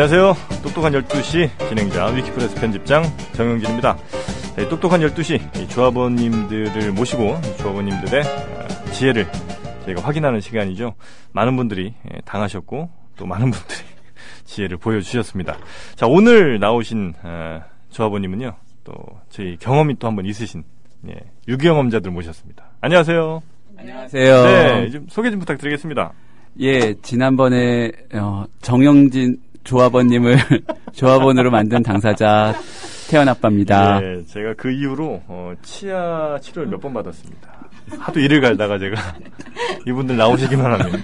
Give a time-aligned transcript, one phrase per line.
[0.00, 0.36] 안녕하세요.
[0.62, 3.02] 똑똑한 12시 진행자 위키프레스 편집장
[3.32, 3.96] 정영진입니다.
[4.54, 9.26] 네, 똑똑한 12시 조합원님들을 모시고 조합원님들의 어, 지혜를
[9.86, 10.94] 저희가 확인하는 시간이죠.
[11.32, 13.80] 많은 분들이 예, 당하셨고 또 많은 분들이
[14.46, 15.56] 지혜를 보여주셨습니다.
[15.96, 18.54] 자 오늘 나오신 어, 조합원님은요.
[18.84, 18.94] 또
[19.30, 20.62] 저희 경험이 또 한 번 있으신
[21.08, 21.14] 예,
[21.48, 22.70] 유경험자들 모셨습니다.
[22.82, 23.42] 안녕하세요.
[23.76, 24.44] 안녕하세요.
[24.44, 26.12] 네, 좀 소개 좀 부탁드리겠습니다.
[26.60, 30.38] 예, 지난번에 어, 정영진 조합원님을
[30.94, 32.54] 조합원으로 만든 당사자
[33.10, 34.00] 태연 아빠입니다.
[34.00, 37.48] 네, 제가 그 이후로 어, 치아 치료를 몇 번 받았습니다.
[37.98, 38.96] 하도 일을 갈다가 제가
[39.86, 41.02] 이분들 나오시기만 하면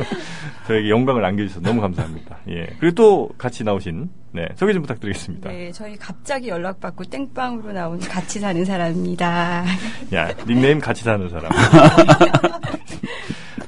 [0.68, 2.38] 저에게 영광을 안겨주셔서 너무 감사합니다.
[2.48, 2.66] 예.
[2.80, 5.50] 그리고 또 같이 나오신 네 소개 좀 부탁드리겠습니다.
[5.50, 9.64] 네, 저희 갑자기 연락받고 땡빵으로 나온 같이 사는 사람입니다.
[10.14, 11.50] 야 닉네임 같이 사는 사람.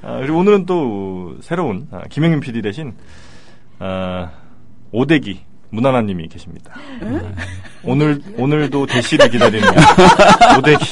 [0.03, 2.95] 아, 그리고 오늘은 또 새로운 아, 김영민 PD 대신
[3.87, 4.31] 아,
[4.93, 6.73] 오대기 문하나님이 계십니다.
[7.83, 9.69] 오늘 오늘도 대시를 기다리는
[10.59, 10.85] 오대기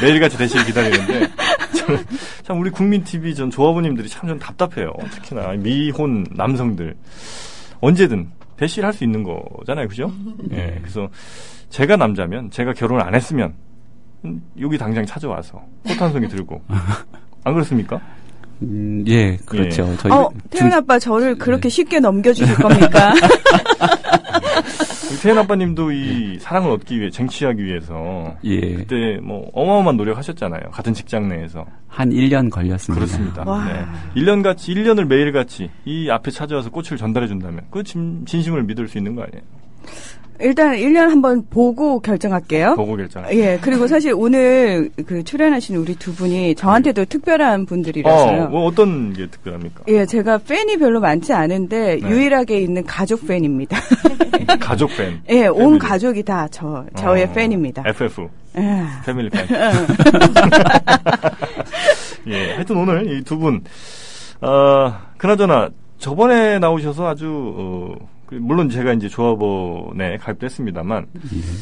[0.00, 1.28] 매일같이 대시를 기다리는데
[1.76, 2.04] 저는
[2.42, 4.92] 참 우리 국민 TV 전 조합원님들이 참 좀 답답해요.
[5.10, 6.96] 특히나 미혼 남성들
[7.82, 10.10] 언제든 대시를 할 수 있는 거잖아요, 그죠?
[10.52, 11.08] 예, 그래서
[11.68, 13.52] 제가 남자면 제가 결혼을 안 했으면
[14.24, 16.62] 음, 여기 당장 찾아와서 꽃 한 송이 들고
[17.44, 18.00] 안 그렇습니까?
[18.62, 19.94] 음, 예, 그렇죠.
[19.98, 23.12] 저희 어, 태연 중- 아빠 저를 그렇게 쉽게 넘겨주실 겁니까?
[25.22, 30.70] 태연 아빠님도 이 사랑을 얻기 위해 쟁취하기 위해서 예, 그때 뭐 어마어마한 노력하셨잖아요.
[30.72, 32.94] 같은 직장 내에서 한 1년 걸렸습니다.
[33.04, 33.42] 그렇습니다.
[33.46, 33.64] 와.
[33.66, 34.20] 네.
[34.20, 38.88] 1년 같이 1년을 매일 같이 이 앞에 찾아와서 꽃을 전달해 준다면 그 진, 진심을 믿을
[38.88, 39.42] 수 있는 거 아니에요?
[40.42, 42.74] 일단 1년 한번 보고 결정할게요.
[42.76, 43.24] 보고 결정.
[43.32, 48.42] 예, 그리고 사실 오늘 그 출연하신 우리 두 분이 저한테도 특별한 분들이라서요.
[48.44, 49.84] 어, 뭐 어떤 게 특별합니까?
[49.88, 52.08] 예, 제가 팬이 별로 많지 않은데 네.
[52.08, 53.78] 유일하게 있는 가족 팬입니다.
[54.60, 55.20] 가족 팬.
[55.30, 55.78] 예, 온 패밀리.
[55.78, 57.82] 가족이 다 저 저의 어, 팬입니다.
[57.86, 58.28] FF.
[58.58, 58.84] 예.
[59.06, 59.46] 패밀리 팬.
[62.28, 63.62] 예, 하여튼 오늘 이 두 분,
[64.40, 65.68] 어, 그나저나,
[65.98, 71.06] 저번에 나오셔서 아주, 어, 그 물론 제가 이제 조합원에 가입도 했습니다만,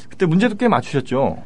[0.08, 1.36] 그때 문제도 꽤 맞추셨죠?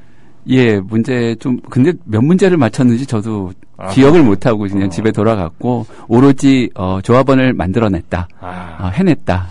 [0.49, 3.89] 예, 문제 좀 근데 몇 문제를 맞췄는지 저도 아.
[3.89, 4.89] 기억을 못 하고 그냥 어.
[4.91, 9.47] 집에 돌아갔고 오로지 어, 조합원을 만들어냈다, 아, 어, 해냈다.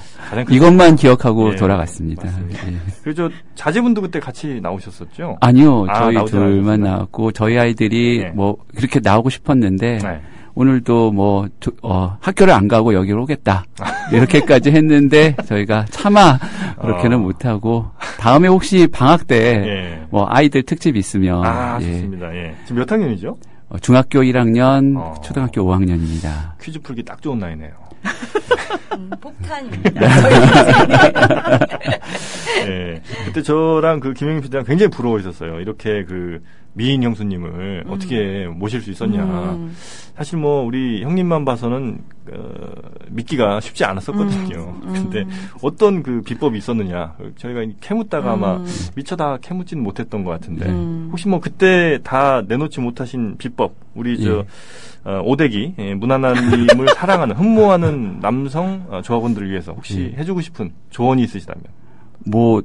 [0.52, 2.28] 이것만 기억하고 예, 돌아갔습니다.
[3.08, 3.14] 예.
[3.14, 5.38] 저 자제분도 그때 같이 나오셨었죠?
[5.42, 6.82] 아니요, 아, 저희 나오지 둘만.
[6.82, 8.32] 나왔고 저희 아이들이 네.
[8.32, 10.22] 뭐 그렇게 나오고 싶었는데 네.
[10.56, 13.66] 오늘도 뭐 조- 어, 학교를 안 가고 여기로 오겠다
[14.12, 16.38] 이렇게까지 했는데 저희가 차마
[16.80, 17.22] 그렇게는 어.
[17.22, 17.88] 못하고
[18.20, 20.06] 다음에 혹시 방학 때 예.
[20.12, 22.34] 뭐 아이들 특집 있으면 아, 예, 좋습니다.
[22.36, 22.56] 예.
[22.66, 23.38] 지금 몇 학년이죠?
[23.70, 25.16] 어, 중학교 1학년, 어.
[25.24, 26.60] 초등학교 5학년입니다.
[26.62, 27.72] 퀴즈 풀기 딱 좋은 나이네요.
[28.98, 30.02] 음, 폭탄입니다.
[32.68, 33.02] 예.
[33.26, 35.60] 그때 저랑 그 김영민 PD랑 굉장히 부러워했었어요.
[35.62, 36.42] 이렇게 그
[36.74, 39.24] 미인 형수님을 어떻게 모실 수 있었냐.
[39.24, 39.76] 음.
[40.16, 42.02] 사실 뭐 우리 형님만 봐서는
[42.32, 42.74] 어,
[43.10, 44.80] 믿기가 쉽지 않았었거든요.
[44.84, 45.26] 음, 근데
[45.62, 47.16] 어떤 그 비법이 있었느냐.
[47.38, 48.66] 저희가 캐묻다가 아마 음.
[48.96, 51.10] 미처 다 캐묻지는 못했던 것 같은데 음.
[51.12, 54.46] 혹시 뭐 그때 다 내놓지 못하신 비법 우리 저 예.
[55.06, 60.20] 어, 오대기 예, 문화나님을 사랑하는 흠모하는 남성 어, 조합원들을 위해서 혹시 예.
[60.20, 61.64] 해주고 싶은 조언이 있으시다면
[62.26, 62.62] 뭐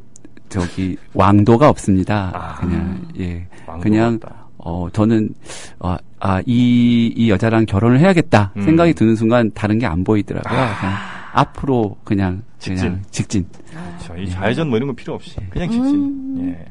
[0.49, 2.31] 저기 왕도가 없습니다.
[2.35, 2.55] 아.
[2.57, 3.47] 그냥 예,
[3.81, 4.35] 그냥 없다.
[4.59, 5.31] 어 저는
[5.79, 8.63] 어, 아이 이 여자랑 결혼을 해야겠다 음.
[8.63, 10.51] 생각이 드는 순간 다른 게 안 보이더라고요.
[10.51, 10.95] 그냥
[11.33, 12.85] 앞으로 그냥 직진.
[12.89, 13.47] 그냥 직진.
[13.71, 14.17] 그렇죠.
[14.23, 16.49] 이 좌회전 뭐 이런 거 필요 없이 그냥 직진.
[16.49, 16.65] 예.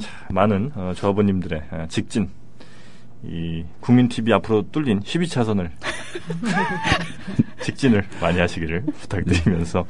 [0.00, 2.28] 자, 많은 어, 조합원님들의 어, 직진.
[3.24, 5.70] 이 국민 TV 앞으로 뚫린 12차선을
[7.62, 9.84] 직진을 많이 하시기를 부탁드리면서.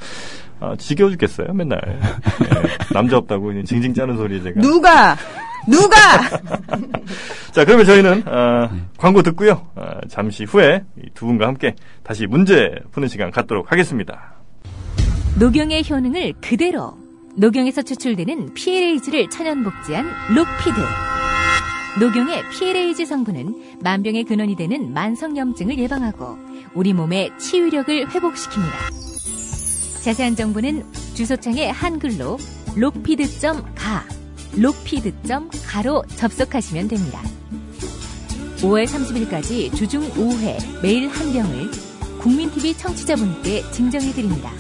[0.61, 1.81] 아, 지겨워 죽겠어요 맨날.
[1.89, 4.61] 예, 남자 없다고 징징 짜는 소리에 제가.
[4.61, 5.17] 누가?
[5.69, 5.97] 누가?
[7.51, 9.67] 자 그러면 저희는 아, 광고 듣고요.
[9.75, 11.75] 아, 잠시 후에 이두 분과 함께
[12.05, 14.35] 다시 문제 푸는 시간 갖도록 하겠습니다.
[15.39, 16.97] 녹용의 효능을 그대로.
[17.35, 20.77] 녹용에서 추출되는 PLAG를 천연 복제한 록피드.
[21.99, 26.39] 녹용의 PLAG 성분은 만병의 근원이 되는 만성염증을 예방하고
[26.75, 30.03] 우리 몸의 치유력을 회복시킵니다.
[30.03, 30.85] 자세한 정보는
[31.15, 32.39] 주소창에 한글로
[32.77, 34.05] 록피드.가
[34.57, 37.23] 록피드.가로 접속하시면 됩니다.
[38.59, 41.71] 5월 30일까지 주중 5회 매일 한 병을
[42.21, 44.53] 국민TV 청취자분께 증정해드립니다.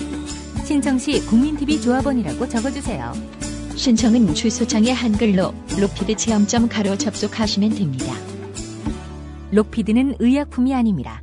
[0.64, 3.12] 신청 시 국민TV 조합원이라고 적어주세요.
[3.74, 8.14] 신청은 주소창에 한글로 로피드 체험점 가로 접속하시면 됩니다.
[9.52, 11.22] 록피드는 의약품이 아닙니다.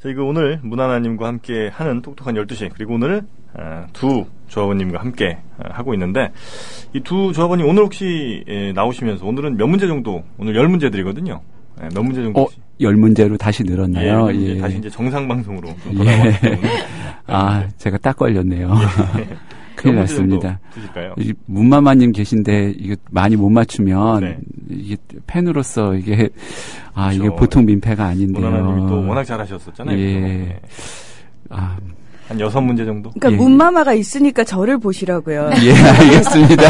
[0.00, 3.22] 저희 그 오늘 문하나님과 함께 하는 똑똑한 12시 그리고 오늘
[3.54, 6.30] 어, 두 조합원님과 함께 어, 하고 있는데
[6.94, 11.40] 이 두 조합원님 오늘 혹시 예, 나오시면서 오늘은 몇 문제 정도 오늘 열 문제 드리거든요.
[11.82, 12.42] 예, 몇 문제 정도?
[12.42, 12.46] 어,
[12.80, 14.30] 열 문제로 다시 늘었나요?
[14.32, 14.58] 예, 예.
[14.58, 16.34] 다시 이제 정상 방송으로 좀 예.
[17.26, 18.70] 아, 제가 딱 걸렸네요.
[19.78, 20.60] 큰일 났습니다.
[20.74, 21.14] 드실까요?
[21.18, 24.38] 이 문마마님 계신데 이게 많이 못 맞추면 네.
[24.68, 24.96] 이게
[25.26, 26.28] 팬으로서 이게
[26.94, 27.24] 아 그렇죠.
[27.26, 28.44] 이게 보통 민폐가 아닌데요.
[28.50, 29.96] 문하나님이 또 워낙 잘하셨었잖아요.
[29.98, 30.02] 예.
[30.02, 30.60] 예.
[31.50, 31.76] 아,
[32.28, 33.10] 한 여섯 문제 정도?
[33.10, 33.36] 그러니까 예.
[33.36, 35.50] 문마마가 있으니까 저를 보시라고요.
[35.64, 36.64] 예, 알겠습니다.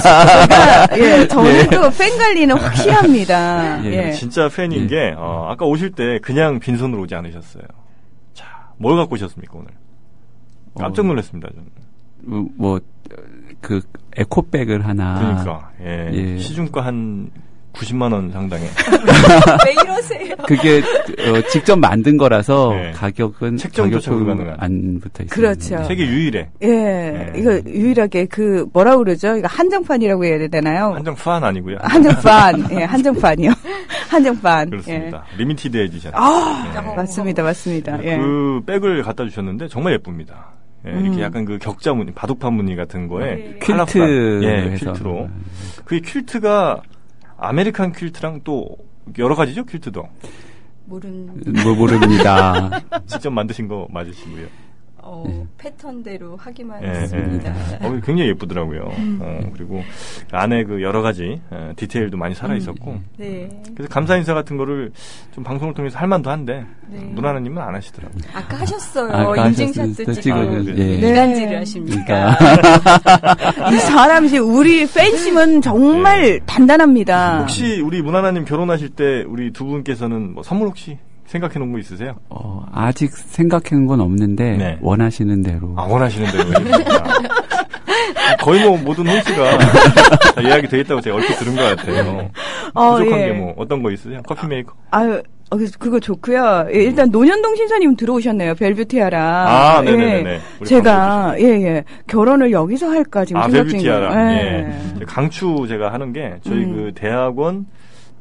[0.98, 3.84] 예, 저는 또 팬 관리는 확실합니다.
[3.86, 4.12] 예, 예.
[4.12, 4.86] 진짜 팬인 예.
[4.86, 7.64] 게 어, 아까 오실 때 그냥 빈손으로 오지 않으셨어요.
[8.34, 8.46] 자,
[8.76, 9.68] 뭘 갖고 오셨습니까 오늘?
[10.78, 12.48] 깜짝 놀랐습니다 저는.
[12.56, 12.78] 뭐
[13.60, 13.80] 그
[14.16, 16.38] 에코백을 하나 그러니까 예, 예.
[16.38, 17.30] 시중가 한
[17.74, 18.66] 90만 원 상당의
[19.66, 20.34] 왜 이러세요?
[20.46, 22.90] 그게 어, 직접 만든 거라서 네.
[22.92, 24.56] 가격은 책정조차 가격표 불가능한.
[24.58, 25.34] 안 붙어 있습니다.
[25.36, 25.84] 그렇죠.
[25.86, 27.32] 세계 유일의 예, 네.
[27.36, 29.36] 이거 유일하게 그 뭐라 그러죠?
[29.36, 30.94] 이거 한정판이라고 해야 되나요?
[30.94, 31.76] 한정 후안 아니고요.
[31.82, 33.52] 한정판, 예, 한정판이요.
[34.10, 34.70] 한정판.
[34.70, 35.24] 그렇습니다.
[35.36, 36.12] limited edition.
[36.12, 36.16] 예.
[36.16, 36.96] 아, 예.
[36.96, 38.02] 맞습니다, 맞습니다.
[38.02, 38.16] 예.
[38.16, 40.57] 그 백을 갖다 주셨는데 정말 예쁩니다.
[40.88, 41.20] 예, 이렇게 음.
[41.20, 44.76] 약간 그 격자 무늬, 바둑판 무늬 같은 거에 퀼트 컬러풀한, 예.
[44.76, 45.28] 퀼트로.
[45.84, 46.82] 그 퀼트가
[47.36, 48.76] American 퀼트랑 또
[49.18, 50.08] 여러 가지죠, 퀼트도.
[50.86, 51.26] 모른
[51.62, 52.70] 뭐 모릅니다.
[53.06, 54.46] 직접 만드신 거 맞으시고요.
[55.08, 55.46] 어, 예.
[55.56, 57.86] 패턴대로 하기만 예, 예.
[57.86, 58.92] 어, 굉장히 예쁘더라고요.
[58.98, 59.18] 음.
[59.22, 59.82] 어, 그리고
[60.30, 62.98] 안에 그 여러 가지 어, 디테일도 많이 살아 있었고.
[63.16, 63.48] 네.
[63.74, 64.92] 그래서 감사 인사 같은 거를
[65.32, 66.98] 좀 방송을 통해서 할 만도 한데 네.
[66.98, 68.20] 문하나님은 안 하시더라고요.
[68.34, 69.10] 아까 하셨어요.
[69.10, 70.62] 아까 인증샷도 찍고 찍어요.
[70.64, 70.72] 네.
[70.76, 71.00] 예.
[71.00, 71.10] 네.
[71.10, 72.36] 이간질을 하십니까?
[72.36, 77.40] 그러니까 이 사람이 우리 팬심은 정말 단단합니다.
[77.40, 82.16] 혹시 우리 문하나님 결혼하실 때 우리 두 분께서는 뭐 선물 혹시 생각해 놓은 거 있으세요?
[82.30, 84.78] 어, 아직 생각한 건 없는데 네.
[84.80, 86.50] 원하시는 대로 아, 원하시는 대로.
[88.40, 92.30] 거의 뭐 모든 다 예약이 돼 있다고 제가 얼핏 들은 것 같아요.
[92.74, 93.32] 어, 부족한 예.
[93.32, 94.20] 게뭐 어떤 거 있으세요?
[94.26, 94.72] 커피 메이커?
[94.90, 96.68] 아유, 어, 그거 좋고요.
[96.72, 98.54] 예, 일단 논현동 신사님 들어오셨네요.
[98.54, 99.18] 벨뷰티아라.
[99.20, 100.40] 아, 네 네네네.
[100.60, 101.84] 우리 제가 예, 예.
[102.06, 104.10] 결혼을 여기서 할까 지금 아, 생각 벨뷰티아라.
[104.12, 104.46] 중이에요.
[105.00, 105.04] 예.
[105.06, 106.74] 강추 제가 하는 게 저희 음.
[106.74, 107.66] 그 대학원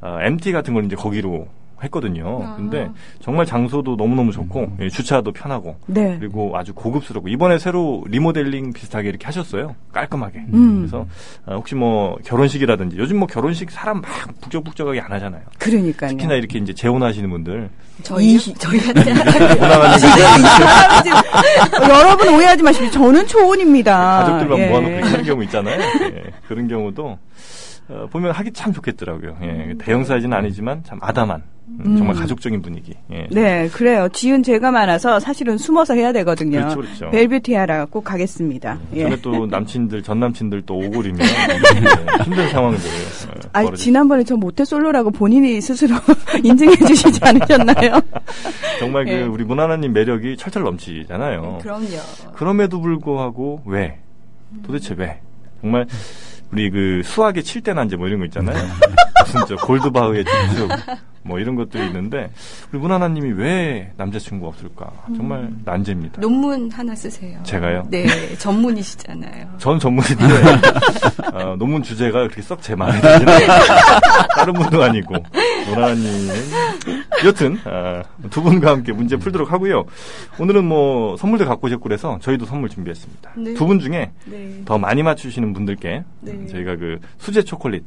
[0.01, 1.47] 어, MT 같은 걸 이제 거기로
[1.83, 2.41] 했거든요.
[2.43, 2.55] 아.
[2.55, 2.89] 근데
[3.21, 6.17] 정말 장소도 너무너무 좋고 예, 주차도 편하고 네.
[6.19, 9.75] 그리고 아주 고급스럽고 이번에 새로 리모델링 비슷하게 이렇게 하셨어요.
[9.91, 10.39] 깔끔하게.
[10.53, 10.79] 음.
[10.79, 11.05] 그래서
[11.45, 15.41] 어, 혹시 뭐 결혼식이라든지 요즘 뭐 결혼식 사람 막 북적북적하게 안 하잖아요.
[15.59, 16.11] 그러니까요.
[16.11, 17.69] 특히나 이렇게 이제 재혼하시는 분들
[18.03, 19.03] 저희 저희한테
[21.03, 22.91] 지금 여러분 오해하지 마십시오.
[22.91, 24.23] 저는 초혼입니다.
[24.23, 24.69] 가족들만 예.
[24.69, 25.79] 모아놓고 이렇게 하는 경우 있잖아요.
[25.81, 27.17] 예, 그런 경우도
[27.89, 29.37] 어, 보면 하기 참 좋겠더라고요.
[29.43, 32.19] 예, 대형 사이즈는 아니지만 참 아담한 음, 정말 음.
[32.21, 32.93] 가족적인 분위기.
[33.11, 33.27] 예.
[33.31, 34.07] 네, 그래요.
[34.11, 36.59] 지은 죄가 많아서 사실은 숨어서 해야 되거든요.
[36.59, 37.09] 그렇죠, 그렇죠.
[37.11, 38.79] 벨뷰티아라 꼭 가겠습니다.
[38.95, 39.03] 예.
[39.03, 44.35] 전에 또 남친들 전 남친들 또 오골이면 예, 힘든 상황들을 어, 아, 벌어지- 지난번에 저
[44.35, 45.95] 모태솔로라고 본인이 스스로
[46.43, 48.01] 인증해 주시지 않으셨나요?
[48.79, 49.19] 정말 예.
[49.21, 51.59] 그 우리 문하나님 매력이 철철 넘치잖아요.
[51.61, 51.87] 그럼요.
[52.33, 53.99] 그럼에도 불구하고 왜?
[54.65, 55.19] 도대체 왜?
[55.61, 55.85] 정말
[56.51, 58.57] 우리 그 수학의 7대 난제 뭐 이런 거 있잖아요.
[59.25, 60.69] 무슨 저 골드바흐의 중축
[61.23, 62.29] 뭐 이런 것들이 있는데
[62.71, 64.89] 우리 문하나님이 왜 남자친구가 없을까?
[65.17, 66.21] 정말 난제입니다.
[66.21, 67.37] 논문 하나 쓰세요.
[67.43, 67.83] 제가요?
[67.89, 69.55] 네, 전문이시잖아요.
[69.59, 70.23] 전 전문인데
[71.33, 73.47] 어, 논문 주제가 그렇게 썩 제 마음에 않아요.
[74.35, 75.15] 다른 분도 아니고
[75.67, 76.35] 문하나님은
[77.25, 79.85] 여튼 아, 두 분과 함께 문제 풀도록 하고요.
[80.39, 83.31] 오늘은 뭐 선물도 갖고 오셨고 그래서 저희도 선물 준비했습니다.
[83.37, 83.53] 네.
[83.53, 84.61] 두분 중에 네.
[84.65, 86.47] 더 많이 맞추시는 분들께 네.
[86.47, 87.83] 저희가 그 수제 초콜릿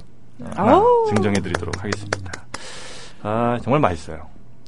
[0.54, 1.06] 하나 아우.
[1.08, 2.32] 증정해드리도록 하겠습니다.
[3.22, 4.26] 아 정말 맛있어요.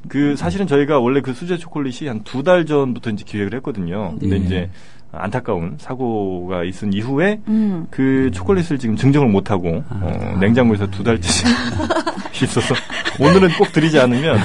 [0.08, 4.16] 그 사실은 저희가 원래 그 수제 초콜릿이 한 두 달 전부터 이제 기획을 했거든요.
[4.20, 4.44] 근데 네.
[4.44, 4.70] 이제
[5.12, 7.86] 안타까운 사고가 있은 이후에 음.
[7.90, 11.28] 그 초콜릿을 지금 증정을 못 하고 어, 냉장고에서 두 달째
[12.42, 12.74] 있어서
[13.20, 14.38] 오늘은 꼭 드리지 않으면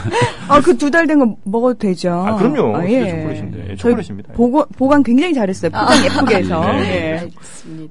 [0.48, 2.12] 아, 그 두 달 된 거 먹어도 되죠.
[2.12, 4.34] 아 그럼요 아, 수제 초콜릿인데 예, 저희 초콜릿입니다.
[4.34, 5.72] 보고, 보관 굉장히 잘했어요.
[5.72, 6.62] 포장 예쁘게 해서.
[6.74, 7.24] 네.
[7.24, 7.30] 예.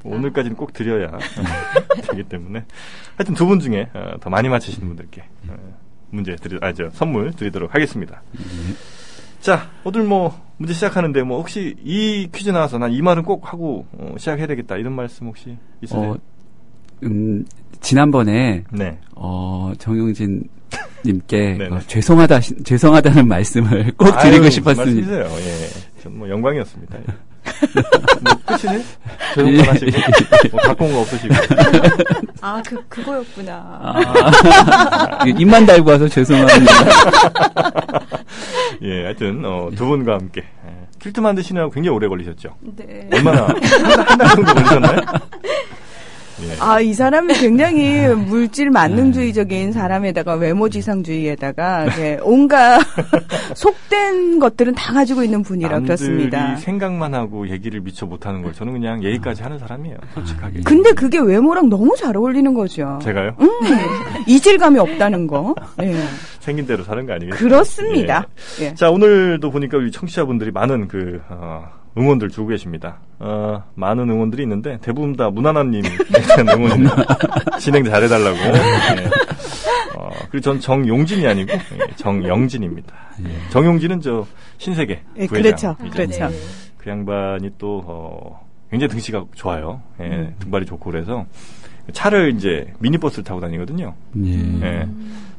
[0.04, 1.10] 오늘까지는 꼭 드려야
[2.10, 2.64] 되기 때문에
[3.16, 5.54] 하여튼 두 분 중에 어, 더 많이 맞히시는 분들께 어,
[6.10, 8.22] 문제 드리 아저 선물 드리도록 하겠습니다.
[9.46, 13.86] 자, 오늘 뭐 문제 시작하는데 뭐 혹시 이 퀴즈 나와서 난 이 말은 꼭 하고
[13.92, 16.10] 어, 시작해야 되겠다 이런 말씀 혹시 있으세요?
[16.12, 16.16] 어,
[17.04, 17.44] 음,
[17.80, 18.98] 지난번에 네.
[19.14, 20.48] 어, 정용진
[21.04, 21.58] 님께.
[21.70, 24.84] 어, 죄송하다 죄송하다는 말씀을 꼭 드리고 아유, 싶었습니다.
[24.84, 25.24] 말씀이세요.
[25.38, 26.02] 예.
[26.02, 26.98] 전뭐 영광이었습니다.
[26.98, 27.04] 예.
[28.22, 28.84] 뭐 끝이네?
[29.34, 29.90] 죄송만 하시고
[30.52, 31.34] 뭐 갖고 온 거 없으시고
[32.40, 33.52] 아, 그, 그거였구나.
[33.82, 36.72] 아, 입만 달고 와서 죄송합니다.
[38.82, 40.86] 예, 하여튼 어, 두 분과 함께 예.
[40.98, 42.56] 퀼트 만드시느라고 굉장히 오래 걸리셨죠.
[42.76, 43.08] 네.
[43.12, 45.00] 얼마나 한 달 정도 걸리셨나요?
[46.42, 46.56] 예.
[46.60, 52.80] 아, 이 사람이 굉장히 물질 만능주의적인 사람에다가 외모지상주의에다가 이렇게 온갖
[53.54, 56.56] 속된 것들은 다 가지고 있는 분이라 그렇습니다.
[56.56, 59.96] 생각만 하고 얘기를 미처 못하는 걸 저는 그냥 예의까지 하는 사람이에요.
[60.14, 60.60] 솔직하게.
[60.64, 62.98] 근데 그게 외모랑 너무 잘 어울리는 거죠.
[63.02, 63.34] 제가요?
[63.40, 63.48] 음,
[64.26, 65.54] 이질감이 없다는 거.
[65.82, 65.94] 예.
[66.40, 67.38] 생긴 대로 사는 거 아니겠어요?
[67.38, 68.26] 그렇습니다.
[68.60, 68.74] 예.
[68.74, 71.64] 자, 오늘도 보니까 우리 청취자분들이 많은 그, 어,
[71.98, 72.98] 응원들 주고 계십니다.
[73.18, 75.30] 어, 많은 응원들이 있는데 대부분 다
[76.36, 77.06] 대한 응원입니다.
[77.58, 78.36] 진행 잘해달라고.
[78.36, 79.06] 예.
[79.96, 82.94] 어, 그리고 전 정용진이 아니고 예, 정영진입니다.
[83.50, 84.26] 정용진은 저
[84.58, 85.74] 신세계 예, 부회장.
[85.76, 85.90] 그렇죠.
[85.90, 86.28] 그렇죠.
[86.28, 86.40] 네.
[86.76, 89.80] 그 양반이 또 어, 굉장히 등치가 좋아요.
[90.00, 90.34] 예, 음.
[90.40, 91.24] 등발이 좋고 그래서
[91.92, 93.94] 차를 이제 미니버스를 타고 다니거든요.
[94.22, 94.30] 예.
[94.62, 94.88] 예.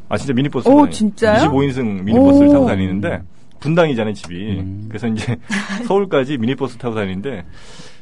[0.10, 0.68] 아 진짜 미니버스.
[0.70, 1.52] 오, 진짜요?
[1.52, 2.52] 25인승 미니버스를 오.
[2.54, 3.22] 타고 다니는데
[3.60, 4.60] 분당이잖아요 집이.
[4.60, 4.86] 음.
[4.88, 5.38] 그래서 이제
[5.88, 7.46] 서울까지 미니버스 타고 다니는데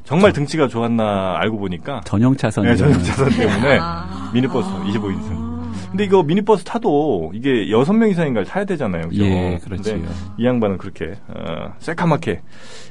[0.04, 2.66] 정말 등치가 좋았나 알고 보니까 전용 차선.
[2.66, 4.32] 네, 전용 차선 때문에 아.
[4.34, 5.56] 미니버스 25인승.
[5.90, 9.08] 근데 이거 미니버스 타도 이게 여섯 명 이상인가를 타야 되잖아요.
[9.08, 9.24] 그죠?
[9.24, 9.60] 예.
[9.64, 10.02] 근데
[10.38, 12.42] 이 양반은 그렇게 어, 새카맣게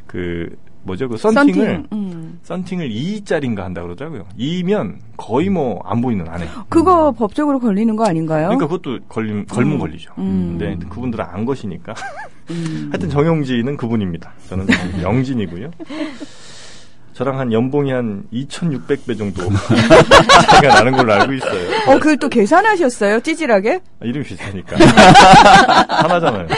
[0.07, 2.39] 그 뭐죠 그 썬팅을 썬팅, 음.
[2.43, 4.27] 썬팅을 2짜리인가 한다 그러더라고요.
[4.39, 6.47] 2면 거의 뭐 안 보이는 안에.
[6.69, 8.49] 그거 법적으로 걸리는 거 아닌가요?
[8.49, 9.79] 그러니까 그것도 걸림 걸면 음.
[9.79, 10.13] 걸리죠.
[10.19, 10.57] 음.
[10.59, 11.95] 근데 그분들은 안 것이니까.
[12.51, 12.89] 음.
[12.93, 14.33] 하여튼 정영진은 그분입니다.
[14.49, 14.67] 저는
[15.03, 15.71] 영진이고요.
[17.15, 19.43] 저랑 한 연봉이 한 2,600배 정도
[20.51, 21.71] 차이가 나는 걸로 알고 있어요.
[21.87, 23.21] 어, 그걸 또 계산하셨어요?
[23.21, 23.81] 찌질하게?
[24.01, 24.77] 아, 이름이 비슷하니까.
[25.89, 26.49] 하나잖아요.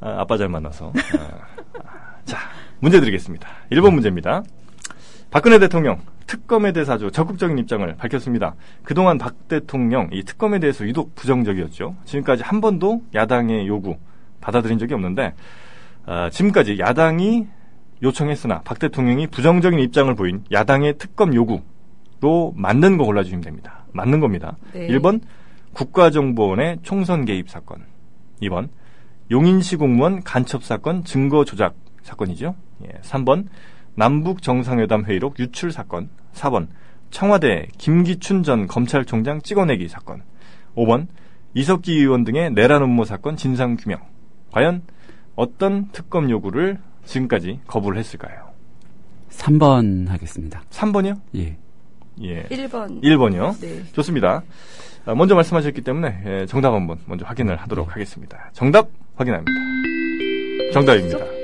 [0.00, 0.92] 아, 아빠 잘 만나서.
[0.96, 1.59] 아, 자,
[2.80, 3.48] 문제 드리겠습니다.
[3.72, 4.42] 1번 문제입니다.
[5.30, 8.54] 박근혜 대통령 특검에 대해서 아주 적극적인 입장을 밝혔습니다.
[8.82, 11.96] 그동안 박 대통령 이 특검에 대해서 유독 부정적이었죠.
[12.04, 13.96] 지금까지 한 번도 야당의 요구
[14.40, 15.34] 받아들인 적이 없는데
[16.06, 17.46] 아, 지금까지 야당이
[18.02, 23.84] 요청했으나 박 대통령이 부정적인 입장을 보인 야당의 특검 요구로 맞는 거 골라주시면 됩니다.
[23.92, 24.56] 맞는 겁니다.
[24.72, 24.88] 네.
[24.88, 25.20] 1번
[25.74, 27.84] 국가정보원의 총선 개입 사건.
[28.40, 28.68] 2번
[29.30, 31.74] 용인시 공무원 간첩 사건 증거 조작
[32.10, 32.54] 사건이죠.
[32.84, 33.46] 예, 3번
[33.94, 36.08] 남북 정상회담 회의록 유출 사건.
[36.32, 36.68] 4번
[37.10, 40.22] 청와대 김기춘 전 검찰총장 찍어내기 사건.
[40.76, 41.06] 5번
[41.54, 44.00] 이석기 의원 등의 내란 음모 사건 진상 규명.
[44.52, 44.82] 과연
[45.34, 48.50] 어떤 특검 요구를 지금까지 거부를 했을까요?
[49.30, 50.62] 3번 하겠습니다.
[50.70, 51.20] 3번이요?
[51.36, 51.56] 예.
[52.22, 52.42] 예.
[52.44, 53.02] 1번.
[53.02, 53.60] 1번이요?
[53.60, 53.82] 네.
[53.92, 54.42] 좋습니다.
[55.06, 58.50] 아, 먼저 말씀하셨기 때문에 예, 정답 한번 먼저 확인을 하도록 하겠습니다.
[58.52, 59.50] 정답 확인합니다.
[60.72, 61.39] 정답입니다.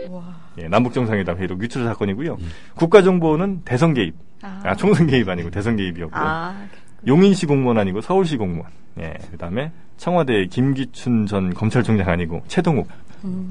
[0.56, 0.64] 와.
[0.64, 2.36] 예, 남북정상회담 회의록 유출 사건이고요.
[2.74, 4.60] 국가정보는 대선 개입, 아.
[4.64, 6.22] 아, 총선 개입 아니고 대선 개입이었고요.
[6.22, 6.66] 아.
[7.06, 8.70] 용인시 공무원 아니고 서울시 공무원.
[9.00, 12.88] 예, 그다음에 청와대 김기춘 전 검찰총장 아니고 최동욱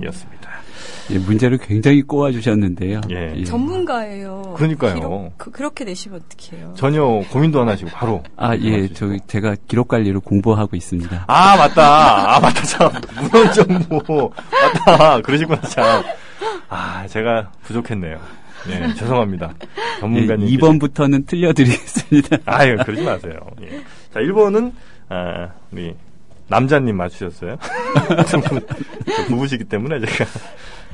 [0.02, 0.50] 이었습니다.
[1.12, 3.02] 예, 문제를 굉장히 꼬아주셨는데요.
[3.10, 3.44] 예.
[3.44, 4.54] 전문가예요.
[4.56, 4.96] 그러니까요.
[4.96, 6.74] 기록, 그, 그렇게 내시면 어떡해요.
[6.76, 8.24] 전혀 고민도 안 하시고 바로.
[8.38, 8.88] 아, 예.
[8.90, 11.26] 저, 제가 기록 관리를 공부하고 있습니다.
[11.28, 12.36] 아, 맞다.
[12.36, 12.62] 아, 맞다.
[12.64, 12.92] 참.
[13.32, 14.32] 문헌 정보.
[14.86, 15.22] 맞다.
[15.22, 16.04] 그러시구나, 참.
[16.70, 18.20] 아, 제가 부족했네요.
[18.70, 19.54] 예, 죄송합니다.
[19.62, 20.48] 예, 전문가님.
[20.48, 22.38] 2번부터는 틀려드리겠습니다.
[22.46, 23.34] 아유, 그러지 마세요.
[23.62, 23.80] 예.
[24.12, 24.72] 자, 1번은,
[25.10, 25.96] 아, 우리,
[26.48, 27.58] 남자님 맞추셨어요.
[29.28, 30.30] 부부시기 때문에 제가,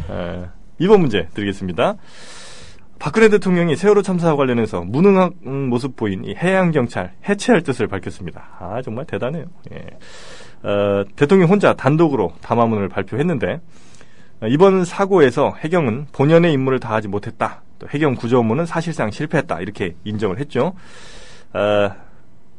[0.09, 0.47] 아,
[0.79, 1.95] 2번 문제 드리겠습니다.
[2.99, 5.31] 박근혜 대통령이 세월호 참사와 관련해서 무능한
[5.69, 8.49] 모습 보인 이 해양경찰 해체할 뜻을 밝혔습니다.
[8.59, 9.45] 아, 정말 대단해요.
[9.73, 10.67] 예.
[10.67, 13.59] 어, 대통령 혼자 단독으로 담화문을 발표했는데, 어,
[14.49, 17.61] 이번 사고에서 해경은 본연의 임무를 다하지 못했다.
[17.77, 19.61] 또 해경 구조 업무는 사실상 실패했다.
[19.61, 20.73] 이렇게 인정을 했죠.
[21.53, 21.91] 어,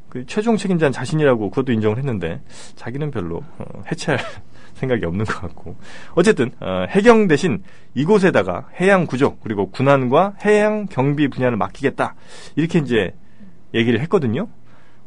[0.08, 2.40] 그 최종 책임자는 자신이라고 그것도 인정을 했는데
[2.76, 4.20] 자기는 별로 어, 해체할
[4.74, 5.76] 생각이 없는 것 같고
[6.14, 7.62] 어쨌든 어, 해경 대신
[7.94, 12.14] 이곳에다가 해양 구조 그리고 군안과 해양 경비 분야를 맡기겠다
[12.56, 13.14] 이렇게 이제
[13.74, 14.48] 얘기를 했거든요.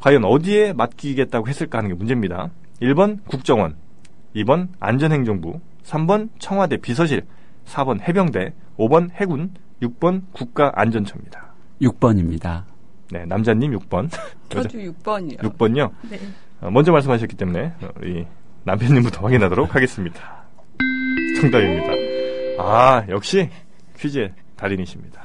[0.00, 2.50] 과연 어디에 맡기겠다고 했을까 하는 게 문제입니다.
[2.82, 3.76] 1번 국정원,
[4.34, 7.22] 2번 안전행정부, 3번 청와대 비서실,
[7.66, 11.54] 4번 해병대, 5번 해군, 6번 국가안전처입니다.
[11.80, 12.64] 6번입니다.
[13.12, 14.10] 네, 남자님 6번.
[14.50, 15.38] 저도 6번이요.
[15.38, 15.90] 6번요.
[16.10, 16.18] 네.
[16.70, 18.26] 먼저 말씀하셨기 때문에 우리
[18.64, 20.44] 남편님부터 확인하도록 하겠습니다.
[21.40, 21.92] 정답입니다.
[22.58, 23.48] 아, 역시
[23.98, 25.20] 퀴즈의 달인이십니다.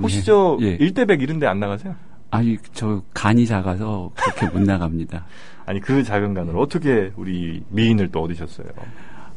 [0.00, 0.22] 혹시 네.
[0.24, 0.66] 저 예.
[0.76, 1.94] 일대백 이런 데 안 나가세요?
[2.30, 5.26] 아니 저 간이 작아서 그렇게 못 나갑니다.
[5.66, 8.68] 아니 그 작은 간을 어떻게 우리 미인을 또 얻으셨어요?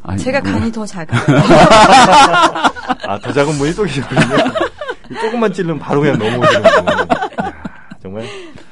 [0.04, 1.22] 아니, 제가 뭐, 간이 더 작아요.
[3.08, 4.22] 아, 더 작은 분이 또 계셨군요.
[5.22, 6.84] 조금만 찌르면 바로 그냥 넘어오시는 분.
[6.84, 7.08] 이야,
[8.02, 8.26] 정말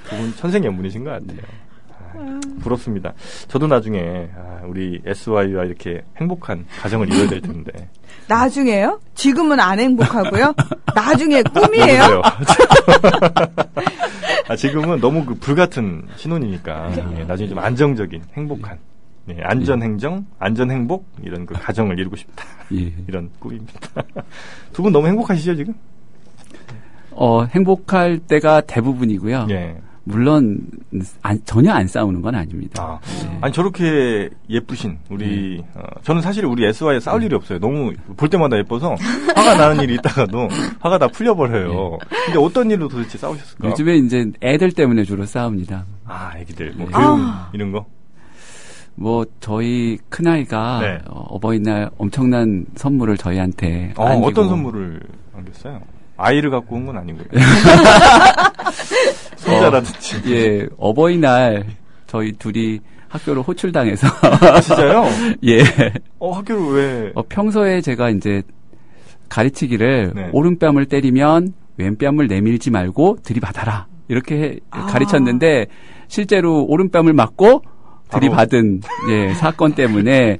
[0.09, 1.39] 그분 천생연분이신 것 같아요.
[2.15, 3.13] 아, 부럽습니다.
[3.47, 7.89] 저도 나중에 아, 우리 SY와 이렇게 행복한 가정을 이뤄야 될 텐데.
[8.27, 8.99] 나중에요?
[9.15, 10.53] 지금은 안 행복하고요.
[10.95, 12.03] 나중에 꿈이에요.
[12.03, 12.21] 여보세요.
[14.47, 18.79] 아, 지금은 너무 그 불같은 신혼이니까 예, 나중에 좀 안정적인 행복한
[19.29, 22.91] 예, 안전 행정, 안전 행복 이런 그 가정을 이루고 싶다 예.
[23.07, 23.73] 이런 꿈입니다.
[24.73, 25.73] 두 분 너무 행복하시죠 지금?
[27.11, 29.47] 어 행복할 때가 대부분이고요.
[29.49, 29.77] 예.
[30.05, 30.59] 물론
[31.21, 32.81] 안- 전혀 안 싸우는 건 아닙니다.
[32.81, 33.37] 아, 예.
[33.41, 37.59] 아니 저렇게 예쁘신 우리 어, 저는 사실 우리 SY에 싸울 일이 없어요.
[37.59, 38.95] 너무 볼 때마다 예뻐서
[39.35, 40.47] 화가 나는 일이 있다가도
[40.79, 41.97] 화가 다 풀려버려요.
[42.25, 43.67] 근데 어떤 일로 도대체 싸우셨을까?
[43.69, 45.85] 요즘에 이제 애들 때문에 주로 싸웁니다.
[46.05, 46.91] 아, 애기들 뭐 예.
[46.91, 47.49] 교육 아.
[47.53, 47.85] 이런 거.
[49.01, 50.97] 뭐 저희 큰 아이가 네.
[51.07, 54.99] 어, 버이날 엄청난 선물을 저희한테 어, 안기고 어떤 선물을
[55.33, 55.79] 안겼어요?
[56.17, 57.23] 아이를 갖고 온 건 아니고요.
[59.37, 60.21] 손자라든지.
[60.33, 61.65] 예 어버이날
[62.07, 65.05] 저희 둘이 학교를 호출당해서 아, 진짜요?
[65.47, 65.61] 예
[66.19, 66.73] 어, 학교를
[67.05, 67.11] 왜?
[67.15, 68.43] 어, 평소에 제가 이제
[69.29, 70.29] 가르치기를 네.
[70.33, 75.67] 오른뺨을 때리면 왼뺨을 내밀지 말고 들이받아라 이렇게 가르쳤는데
[76.09, 77.61] 실제로 오른뺨을 맞고
[78.11, 80.39] 들이받은 예 사건 때문에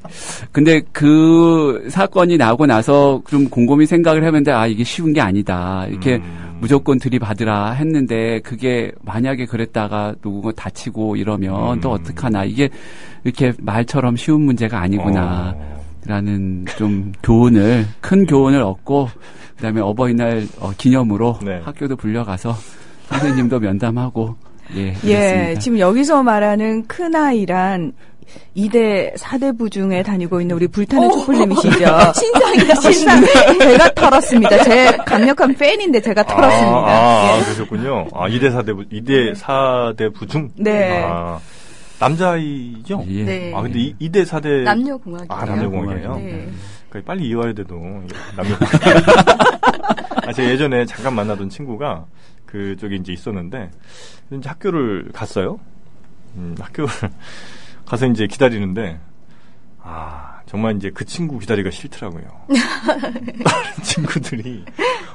[0.52, 6.16] 근데 그 사건이 나고 나서 좀 곰곰이 생각을 해봤는데 아 이게 쉬운 게 아니다 이렇게
[6.16, 6.58] 음.
[6.60, 11.82] 무조건 들이받으라 했는데 그게 만약에 그랬다가 누구가 다치고 이러면 음.
[11.82, 12.70] 또 어떡하나 이게
[13.24, 15.80] 이렇게 말처럼 쉬운 문제가 아니구나 어.
[16.06, 19.10] 라는 좀 교훈을 큰 교훈을 얻고
[19.58, 21.62] 그다음에 어버이날 어, 기념으로 네.
[21.64, 22.56] 학교도 불려가서
[23.08, 24.36] 선생님도 면담하고
[24.76, 25.56] 예 예.
[25.60, 27.94] 지금 여기서 말하는 큰 아이란
[28.56, 31.70] 2대 4대 부 중에 다니고 있는 우리 불타는 촛불님이시죠?
[32.14, 32.76] 신상이다.
[32.76, 33.26] 신상,
[33.60, 34.64] 제가 털었습니다.
[34.64, 36.78] 제 강력한 팬인데 제가 털었습니다.
[36.78, 37.44] 아, 아, 예.
[37.44, 38.08] 그러셨군요.
[38.14, 40.50] 아, 2대 4대 부, 2대 4대 부중?
[40.58, 41.04] 네.
[41.04, 41.40] 아,
[42.00, 43.04] 남자이죠?
[43.10, 43.24] 예.
[43.24, 43.52] 네.
[43.56, 44.64] 아, 근데 이, 2대 4대.
[44.64, 45.28] 남녀공학이에요.
[45.30, 46.16] 아, 남녀공학이에요?
[46.18, 46.50] 네.
[46.90, 47.76] 그러니까 빨리 이와야 돼도
[48.36, 48.56] 남녀.
[50.28, 52.06] 아, 제가 예전에 잠깐 만나던 친구가
[52.50, 53.70] 그쪽에 이제 있었는데
[54.32, 55.60] 이제 학교를 갔어요.
[56.36, 56.90] 음, 학교를
[57.86, 59.00] 가서 이제 기다리는데
[59.82, 62.24] 아 정말 이제 그 친구 기다리기가 싫더라고요.
[63.46, 64.66] 다른 친구들이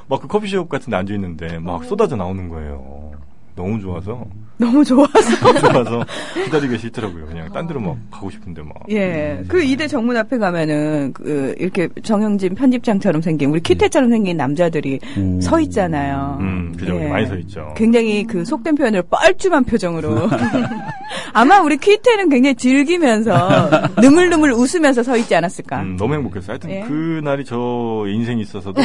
[0.07, 3.11] 막 그 커피숍 같은 데 앉아 있는데 막 쏟아져 나오는 거예요.
[3.55, 4.25] 너무 좋아서
[4.57, 5.59] 너무 좋아서.
[5.59, 6.05] 좋아서
[6.45, 7.25] 기다리기가 싫더라고요.
[7.25, 8.73] 그냥 딴 데로 막 가고 싶은데 막.
[8.89, 9.43] 예.
[9.47, 15.41] 그 2대 정문 앞에 가면은, 그, 이렇게 정영진 편집장처럼 생긴, 우리 키테처럼 생긴 남자들이 음.
[15.41, 16.37] 서 있잖아요.
[16.39, 16.95] 음, 그죠.
[17.01, 17.07] 예.
[17.07, 17.73] 많이 서 있죠.
[17.75, 20.29] 굉장히 그 속된 표현을 뻘쭘한 표정으로.
[21.33, 23.69] 아마 우리 키테는 굉장히 즐기면서,
[24.01, 25.81] 느물느물 웃으면서 서 있지 않았을까.
[25.81, 26.53] 음, 너무 행복했어요.
[26.53, 26.81] 하여튼 예.
[26.81, 28.81] 그 날이 저 인생에 있어서도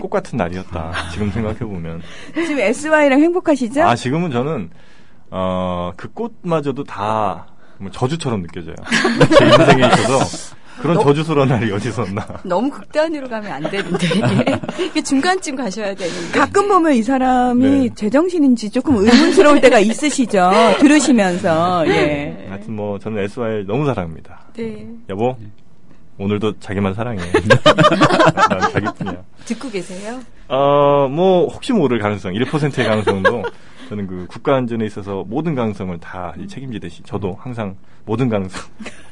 [0.00, 0.92] 꽃 같은 날이었다.
[1.12, 2.02] 지금 생각해 보면.
[2.34, 3.82] 지금 SY랑 행복하시죠?
[3.82, 4.70] 아 지금은 저는
[5.30, 8.74] 어, 그 꽃마저도 다 정말 저주처럼 느껴져요.
[9.38, 10.46] 제 인생에 있어서
[10.80, 12.26] 그런 저주스러운 날이 어디 있었나.
[12.44, 14.06] 너무 극단으로 가면 안 되는데
[14.84, 17.94] 이게 중간쯤 가셔야 되는데 가끔 보면 이 사람이 네.
[17.94, 20.50] 제정신인지 조금 의문스러울 때가 있으시죠.
[20.78, 22.46] 들으시면서, 예.
[22.48, 24.40] 하여튼 뭐 저는 SY 너무 사랑합니다.
[24.56, 25.36] 네 여보
[26.20, 27.18] 오늘도 자기만 사랑해.
[28.50, 29.16] 난 자기뿐이야.
[29.46, 30.20] 듣고 계세요?
[30.48, 33.42] 어, 뭐, 혹시 모를 가능성, 1%의 가능성도
[33.90, 37.74] 저는 그 국가 안전에 있어서 모든 가능성을 다이 책임지듯이 저도 항상
[38.04, 38.62] 모든 가능성.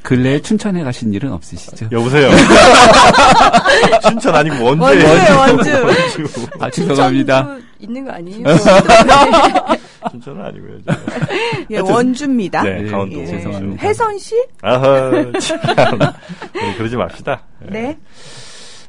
[0.03, 1.89] 근래에 춘천에 가신 일은 없으시죠?
[1.91, 2.29] 여보세요.
[4.07, 4.81] 춘천 아니고 원주.
[4.81, 5.69] 원주예요, 원주.
[5.83, 6.47] 원주.
[6.61, 7.43] 아 죄송합니다.
[7.43, 8.45] 춘천도 있는 거 아니에요?
[10.11, 10.77] 춘천은 아니고요.
[10.87, 10.95] 저.
[11.71, 12.63] 예, 하여튼, 원주입니다.
[12.63, 13.19] 네, 예, 강원도.
[13.19, 13.85] 예, 죄송합니다.
[13.85, 14.35] 혜선 씨?
[14.61, 15.11] 아하,
[15.41, 15.99] 참.
[16.53, 17.43] 네, 그러지 맙시다.
[17.69, 17.97] 네.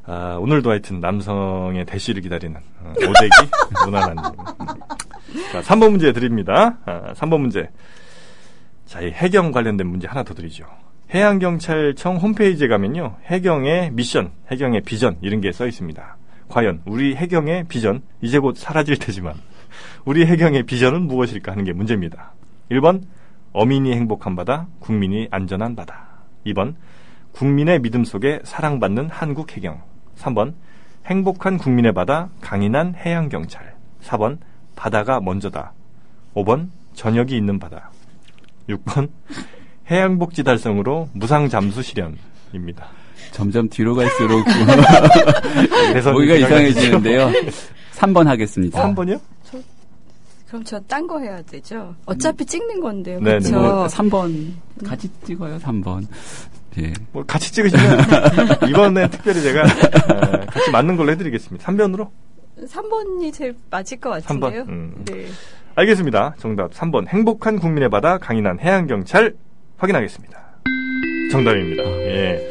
[0.06, 3.50] 아, 오늘도 하여튼 남성의 대시를 기다리는 어, 오대기
[3.84, 4.24] 무난한님.
[5.52, 6.78] 자, 3번 문제 드립니다.
[6.84, 7.68] 아, 3번 문제.
[8.86, 10.64] 자, 이 해경 관련된 문제 하나 더 드리죠.
[11.14, 13.16] 해양경찰청 홈페이지에 가면요.
[13.26, 16.16] 해경의 미션, 해경의 비전 이런 게 써 있습니다.
[16.48, 19.34] 과연 우리 해경의 비전 이제 곧 사라질 테지만
[20.04, 22.32] 우리 해경의 비전은 무엇일까 하는 게 문제입니다.
[22.70, 23.02] 1번
[23.52, 26.08] 어민이 행복한 바다, 국민이 안전한 바다.
[26.46, 26.74] 2번
[27.32, 29.82] 국민의 믿음 속에 사랑받는 한국 해경.
[30.16, 30.54] 3번
[31.06, 33.74] 행복한 국민의 바다, 강인한 해양경찰.
[34.02, 34.38] 4번
[34.84, 35.72] 바다가 먼저다.
[36.34, 37.90] 5번 저녁이 있는 바다.
[38.70, 39.10] 6번
[39.90, 42.88] 해양복지 달성으로 무상 잠수 실현입니다.
[43.32, 44.42] 점점 뒤로 갈수록
[46.14, 47.30] 보기가 이상해지는데요.
[47.94, 48.82] 3번 하겠습니다.
[48.94, 49.20] 3번이요?
[50.48, 51.94] 그럼 저 딴 거 해야 되죠.
[52.06, 53.20] 어차피 찍는 건데요.
[53.20, 53.38] 네네.
[53.50, 53.60] 그렇죠.
[53.60, 54.52] 뭐 3번
[54.84, 55.58] 같이 찍어요.
[55.58, 56.06] 3번.
[56.78, 56.92] 예.
[57.12, 57.98] 뭐 같이 찍으시면
[58.70, 61.66] 이번에 특별히 제가 어, 같이 맞는 걸로 해드리겠습니다.
[61.70, 62.08] 3번으로?
[62.66, 64.64] 3번이 제일 맞을 것 같은데요.
[64.64, 64.68] 3번.
[64.68, 65.04] 음.
[65.06, 65.26] 네.
[65.74, 66.34] 알겠습니다.
[66.38, 67.08] 정답 3번.
[67.08, 69.34] 행복한 국민의 바다 강인한 해양경찰
[69.78, 70.38] 확인하겠습니다.
[71.30, 71.82] 정답입니다.
[71.84, 72.48] 예.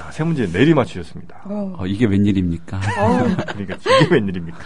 [0.00, 1.42] 야, 세 문제 내리 맞추셨습니다.
[1.44, 1.74] 어.
[1.78, 2.78] 어, 이게 웬일입니까?
[3.48, 4.58] 그러니까 이게 웬일입니까?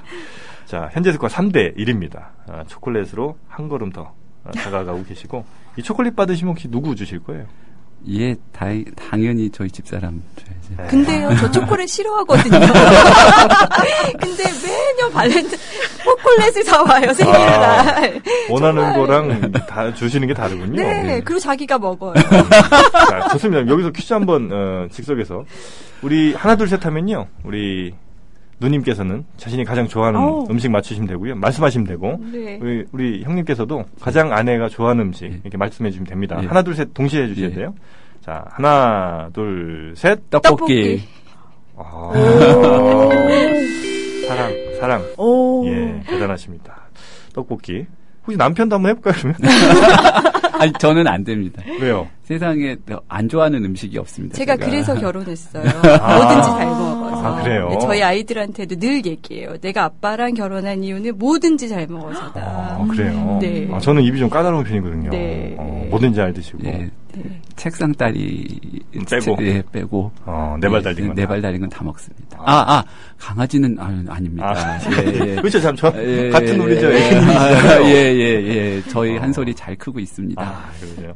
[0.67, 2.29] 자, 현재 스코어 3대 1입니다.
[2.49, 5.45] 아, 초콜릿으로 한 걸음 더 아, 다가가고 계시고
[5.77, 7.47] 이 초콜릿 받으시면 혹시 누구 주실 거예요?
[8.11, 10.91] 예, 다, 당연히 저희 집사람 줘야죠.
[10.91, 12.59] 근데요, 저 초콜릿 싫어하거든요.
[14.19, 15.57] 근데 매년 발렌타
[16.03, 18.21] 초콜릿을 사와요, 생일날.
[18.51, 20.83] 원하는 거랑 다 주시는 게 다르군요.
[20.83, 22.15] 네, 그리고 자기가 먹어요.
[22.15, 23.71] 자, 좋습니다.
[23.71, 25.45] 여기서 퀴즈 한번 어, 즉석에서
[26.03, 27.27] 우리 하나 둘 셋 하면요.
[27.45, 27.93] 우리
[28.63, 30.47] 누님께서는 자신이 가장 좋아하는 어우.
[30.51, 31.35] 음식 맞추시면 되고요.
[31.37, 32.59] 말씀하시면 되고 네.
[32.63, 35.41] 우리, 우리 형님께서도 가장 아내가 좋아하는 음식 예.
[35.43, 36.39] 이렇게 말씀해 주시면 됩니다.
[36.43, 36.47] 예.
[36.47, 37.55] 하나 둘 셋 동시에 해주셔야 예.
[37.55, 37.75] 돼요.
[38.21, 40.31] 자, 하나 둘 셋.
[40.31, 41.03] 떡볶이.
[41.77, 42.13] 아,
[44.29, 45.05] 사랑 사랑.
[45.17, 45.67] 오.
[45.67, 46.83] 예, 대단하십니다.
[47.35, 47.87] 떡볶이.
[48.25, 49.37] 혹시 남편도 한번 해볼까요, 그러면?
[50.61, 51.61] 아니, 저는 안 됩니다.
[51.81, 52.09] 왜요?
[52.25, 52.77] 세상에
[53.09, 54.37] 안 좋아하는 음식이 없습니다.
[54.37, 55.65] 제가 그래서 결혼했어요.
[56.01, 56.17] 아.
[56.17, 57.23] 뭐든지 잘 먹어서.
[57.23, 57.69] 아, 그래요?
[57.69, 59.57] 네, 저희 아이들한테도 늘 얘기해요.
[59.61, 62.41] 내가 아빠랑 결혼한 이유는 뭐든지 잘 먹어서다.
[62.41, 63.39] 아, 그래요?
[63.41, 63.69] 네.
[63.73, 65.11] 아, 저는 입이 좀 까다로운 편이거든요.
[65.11, 65.55] 네.
[65.59, 66.59] 어, 뭐든지 잘 드시고.
[66.65, 67.41] 예, 네.
[67.57, 68.59] 책상 다리
[68.97, 69.37] 음, 빼고.
[69.41, 71.17] 예, 빼고 어, 네발 달린 건.
[71.17, 72.39] 네발 달린 건 다 먹습니다.
[72.39, 72.85] 아, 아,
[73.19, 74.53] 강아지는 아, 아닙니다.
[74.57, 75.35] 아, 예, 예.
[75.43, 75.61] 그렇죠.
[75.61, 77.85] 참, 저, 예, 같은 우리 저 예, 애기님이시잖아요.
[77.85, 78.83] 예, 예, 예.
[78.91, 79.21] 저희 어.
[79.21, 80.41] 한 소리 잘 크고 있습니다.
[80.43, 81.15] 아, 그러세요.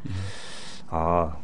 [0.91, 1.35] 아,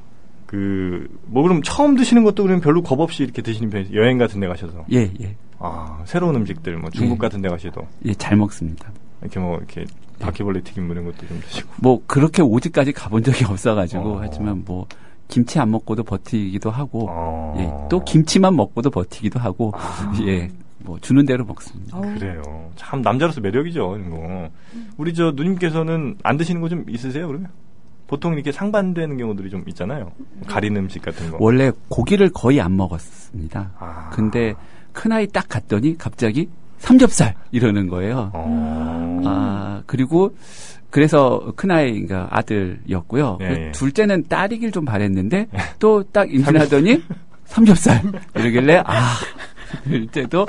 [0.46, 3.98] 그, 뭐 그럼 처음 드시는 것도 그러면 별로 겁 없이 이렇게 드시는 편이세요?
[4.00, 4.84] 여행 같은 데 가셔서.
[4.92, 5.34] 예, 예.
[5.58, 7.18] 아, 새로운 음식들, 뭐 중국 예.
[7.18, 7.86] 같은 데 가셔도.
[8.04, 8.90] 예, 잘 먹습니다.
[9.22, 9.84] 이렇게 뭐, 이렇게
[10.18, 11.68] 바퀴벌레 튀김 뭐 이런 것도 좀 드시고.
[11.80, 14.18] 뭐 그렇게 오지까지 가본 적이 없어가지고 어.
[14.20, 14.86] 하지만 뭐
[15.28, 17.54] 김치 안 먹고도 버티기도 하고 어.
[17.58, 19.72] 예, 또 김치만 먹고도 버티기도 하고
[20.26, 21.96] 예, 뭐 주는 대로 먹습니다.
[21.96, 22.02] 어우.
[22.18, 22.70] 그래요.
[22.76, 24.50] 참 남자로서 매력이죠, 이런 거.
[24.98, 27.48] 우리 저 누님께서는 안 드시는 거 좀 있으세요, 그러면?
[28.12, 30.12] 보통 이렇게 상반되는 경우들이 좀 있잖아요.
[30.46, 31.38] 가린 음식 같은 거.
[31.40, 33.70] 원래 고기를 거의 안 먹었습니다.
[33.78, 34.10] 아.
[34.12, 34.52] 근데
[34.92, 38.30] 큰아이 딱 갔더니 갑자기 삼겹살 이러는 거예요.
[38.34, 39.22] 어.
[39.24, 40.36] 아 그리고
[40.90, 43.38] 그래서 큰아이가 아들이었고요.
[43.40, 43.72] 예, 그 예.
[43.72, 45.48] 둘째는 딸이길 좀 바랬는데
[45.78, 47.02] 또 딱 임신하더니
[47.46, 48.02] 삼겹살
[48.36, 49.14] 이러길래 아
[49.84, 50.46] 둘째도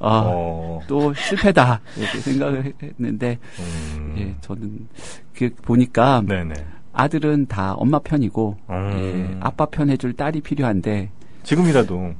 [0.00, 0.80] 아, 어.
[0.88, 4.14] 또 실패다 이렇게 생각을 했는데 음.
[4.18, 4.88] 예 저는
[5.32, 6.54] 그 보니까 네네.
[6.92, 8.92] 아들은 다 엄마 편이고 음.
[8.98, 11.10] 예, 아빠 편 해줄 딸이 필요한데
[11.44, 12.12] 지금이라도.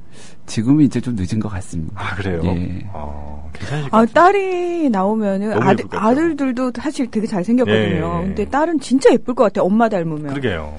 [0.47, 1.93] 지금은 이제 좀 늦은 것 같습니다.
[2.01, 2.41] 아, 그래요?
[2.45, 2.87] 예.
[2.93, 4.13] 어, 괜찮으실 것 아, 같아요.
[4.13, 6.09] 딸이 나오면은 아들, 같아요.
[6.09, 7.77] 아들들도 사실 되게 잘생겼거든요.
[7.77, 8.25] 예, 예.
[8.25, 9.61] 근데 딸은 진짜 예쁠 것 같아.
[9.61, 10.27] 엄마 닮으면.
[10.29, 10.73] 그러게요.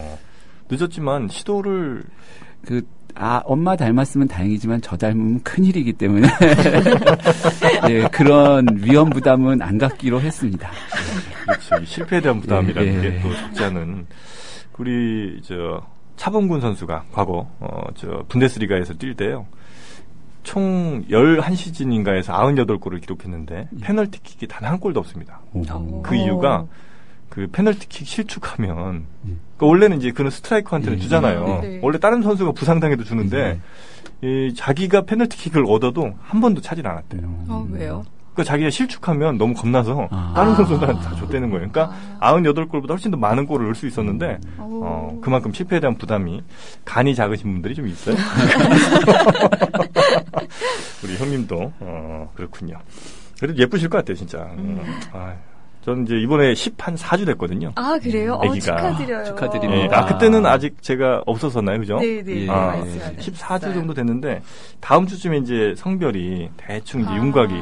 [0.68, 2.03] 늦었지만 시도를
[2.66, 2.83] 그,
[3.14, 6.29] 아, 엄마 닮았으면 다행이지만 저 닮으면 큰일이기 때문에,
[7.90, 10.70] 예, 그런 위험 부담은 안 갖기로 했습니다.
[11.44, 11.77] 그렇죠.
[11.83, 13.20] 이 실패에 대한 부담이라는 예, 게 예.
[13.23, 14.07] 또 적지 않은
[14.79, 15.83] 우리 저
[16.16, 19.46] 차범근 선수가 과거 어 저 분데스리가에서 뛸 때요.
[20.42, 25.40] 총 11시즌인가에서 98골을 기록했는데 페널티킥이 단 한 골도 없습니다.
[25.53, 26.01] 오.
[26.03, 26.64] 그 이유가
[27.30, 29.40] 그 페널티킥 실축하면 음.
[29.56, 31.00] 그 원래는 이제 그는 스트라이커한테는 음.
[31.00, 31.60] 주잖아요.
[31.62, 31.80] 네.
[31.82, 33.60] 원래 다른 선수가 부상당해도 주는데
[34.22, 37.22] 이 자기가 페널티킥을 얻어도 한 번도 차질 않았대요.
[37.48, 38.04] 어, 왜요?
[38.34, 40.32] 그러니까 자기가 실축하면 너무 겁나서 아.
[40.34, 41.68] 다른 선수들한테 다 줬대는 거예요.
[41.70, 46.42] 그러니까 98골보다 훨씬 더 많은 골을 넣을 수 있었는데 어, 그만큼 실패에 대한 부담이
[46.84, 48.16] 간이 작으신 분들이 좀 있어요.
[51.04, 52.78] 우리 형님도 어, 그렇군요.
[53.38, 54.38] 그래도 예쁘실 것 같아요, 진짜.
[54.58, 54.80] 음.
[55.12, 55.32] 아유,
[55.90, 57.72] 저는 이제 이번에 10한 4주 됐거든요.
[57.74, 58.35] 아, 그래요?
[58.35, 58.76] 어, 아기가.
[58.76, 59.24] 축하드려요.
[59.24, 59.83] 축하드립니다.
[59.83, 61.98] 예, 아, 그때는 아직 제가 없었었나요, 그죠?
[61.98, 62.44] 네네.
[62.46, 62.48] 예.
[62.48, 63.16] 아, 말씀하셨어요.
[63.18, 64.42] 14주 정도 됐는데
[64.81, 67.16] 다음 주쯤에 이제 성별이 대충 이제 아.
[67.16, 67.55] 윤곽이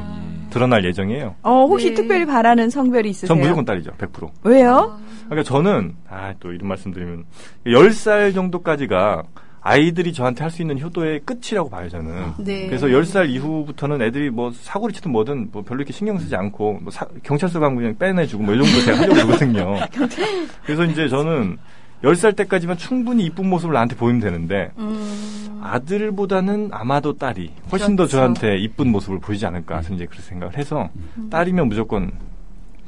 [0.51, 1.35] 드러날 예정이에요.
[1.43, 1.95] 어, 혹시 네.
[1.95, 3.29] 특별히 바라는 성별이 있으세요?
[3.29, 4.31] 전 무조건 딸이죠, 100%.
[4.45, 4.99] 왜요?
[5.27, 7.25] 그러니까 저는 아 또 이런 말씀 드리면
[7.67, 9.23] 10살 정도까지가
[9.69, 12.33] 아이들이 저한테 할 수 있는 효도의 끝이라고 봐요 저는.
[12.39, 12.67] 네.
[12.67, 16.91] 그래서 10살 이후부터는 애들이 뭐 사고를 치든 뭐든 뭐 별로 이렇게 신경 쓰지 않고 뭐
[16.91, 19.75] 사- 경찰서 가면 그냥 빼내주고 뭐 이 정도 제가 하려고 그러거든요.
[20.65, 21.59] 그래서 이제 저는
[22.03, 28.17] 10살 때까지만 충분히 이쁜 모습을 나한테 보이면 되는데 음, 아들보다는 아마도 딸이 훨씬 더 그렇죠.
[28.19, 30.89] 저한테 이쁜 모습을 보이지 않을까 해서 이제 그렇게 생각을 해서
[31.31, 32.11] 딸이면 무조건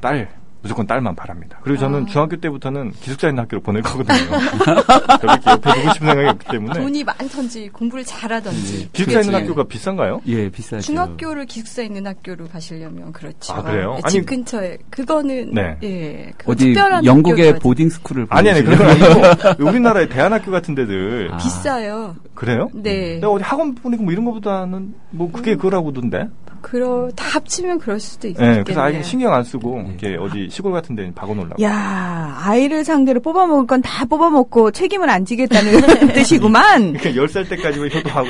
[0.01, 0.29] 딸
[0.63, 1.59] 무조건 딸만 바랍니다.
[1.63, 2.07] 그리고 저는 아.
[2.07, 4.19] 중학교 때부터는 기숙사 있는 학교로 보낼 거거든요.
[5.21, 6.81] 그렇게 옆에 두고 싶은 생각이 없기 때문에.
[6.81, 8.91] 돈이 많던지 공부를 잘하던지.
[8.93, 9.35] 기숙사 있는.
[9.41, 10.21] 학교가 비싼가요?
[10.27, 10.83] 예, 비싸죠.
[10.83, 13.55] 중학교를 기숙사 있는 학교로 가시려면 그렇죠.
[13.55, 13.95] 아, 그래요?
[13.97, 15.79] 예, 아니, 집 근처에 그거는 네.
[15.83, 20.51] 예, 그 어디 특별한 영국의 보딩 스쿨을 아니, 아니, 보내시려면 그런 건 아니고, 우리나라의 대안학교
[20.51, 21.31] 같은 데들.
[21.33, 21.37] 아.
[21.39, 22.17] 비싸요.
[22.35, 22.69] 그래요?
[22.75, 23.15] 네.
[23.15, 26.29] 내가 어디 학원 보내고 뭐 이런 거보다는 뭐 그게 그거라고던데.
[26.61, 28.65] 그러 다 합치면 그럴 수도 예, 있겠네요.
[28.65, 29.89] 그래서 아예 신경 안 쓰고, 네.
[29.99, 31.63] 이렇게 어디 시골 같은 데 박아놓으려고.
[31.63, 35.81] 야, 아이를 상대로 뽑아먹을 건 다 뽑아먹고 책임을 안 지겠다는
[36.15, 36.93] 뜻이구만.
[36.95, 38.29] 그러니까 10살 때까지 효도하고,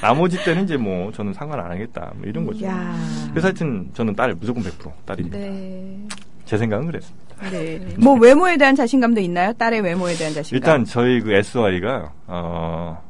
[0.00, 2.12] 나머지 때는 이제 뭐, 저는 상관 안 하겠다.
[2.16, 2.66] 뭐 이런 거죠.
[2.66, 2.94] 야.
[3.30, 5.38] 그래서 하여튼, 저는 딸, 무조건 100% 딸입니다.
[5.38, 5.98] 네.
[6.44, 7.22] 제 생각은 그랬습니다.
[7.50, 7.80] 네.
[7.98, 9.52] 뭐 외모에 대한 자신감도 있나요?
[9.54, 10.56] 딸의 외모에 대한 자신감.
[10.56, 13.02] 일단, 저희 그 SY가, 어,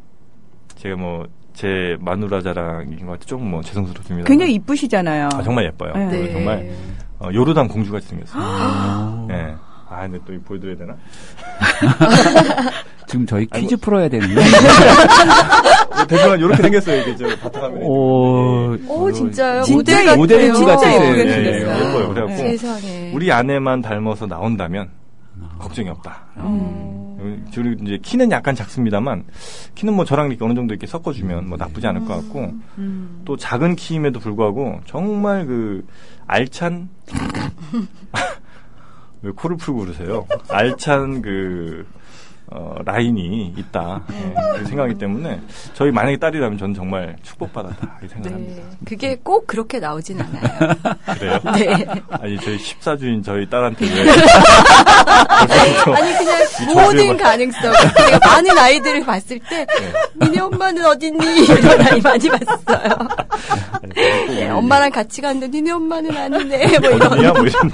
[0.77, 4.27] 제가 뭐, 제 마누라 자랑인 것 같아 조금 뭐 죄송스럽습니다.
[4.27, 5.29] 굉장히 이쁘시잖아요.
[5.33, 5.93] 아, 정말 예뻐요.
[5.95, 6.33] 네.
[6.33, 6.71] 정말
[7.19, 8.43] 어, 요르단 공주같이 생겼어요.
[8.43, 9.27] 아.
[9.31, 9.55] 예.
[9.89, 10.97] 아, 근데 또 보여드려야 되나?
[13.07, 14.35] 지금 저희 아니, 퀴즈 풀어야 되는데.
[15.95, 17.01] 뭐 대충 이렇게 생겼어요.
[17.03, 17.85] 이게 저 바탕화면에.
[17.85, 19.63] 오, 오, 진짜요?
[19.63, 20.17] 진짜 모델.
[20.17, 21.05] 모델 진짜 같으세요.
[21.05, 21.31] 예쁘게 네.
[21.61, 21.89] 생겼어요.
[21.89, 22.09] 예뻐요.
[22.09, 23.13] 그래갖고 세상에.
[23.15, 24.89] 우리 아내만 닮아서 나온다면
[25.59, 26.23] 걱정이 없다.
[26.39, 27.12] 음.
[27.55, 29.25] 그리고 이제 키는 약간 작습니다만
[29.75, 33.23] 키는 뭐 저랑 이렇게 어느 정도 이렇게 섞어주면 뭐 나쁘지 않을 것 같고 음.
[33.25, 35.87] 또 작은 키임에도 불구하고 정말 그
[36.27, 36.89] 알찬
[39.23, 40.27] 왜 코를 풀고 그러세요?
[40.49, 41.87] 알찬 그
[42.55, 45.41] 어, 라인이 있다 예, 그 생각이기 때문에
[45.73, 48.63] 저희 만약에 딸이라면 저는 정말 축복받았다 이 생각합니다.
[48.63, 48.77] 네.
[48.85, 50.75] 그게 꼭 그렇게 나오진 않아요.
[51.19, 51.39] 그래요?
[51.57, 51.87] 네.
[52.11, 54.03] 아니 저희 십사주인 저희 딸한테 왜
[55.95, 57.73] 아니 그냥 이 모든 가능성.
[57.97, 60.27] 제가 많은 아이들을 봤을 때 네.
[60.27, 61.45] 니네 엄마는 어딨니?
[61.45, 63.09] 이런 아이 많이 봤어요.
[64.29, 66.79] 네, 엄마랑 같이 갔는데 니네 엄마는 아니네.
[66.79, 67.09] 뭐 이런.
[67.09, 67.71] 뭐 이런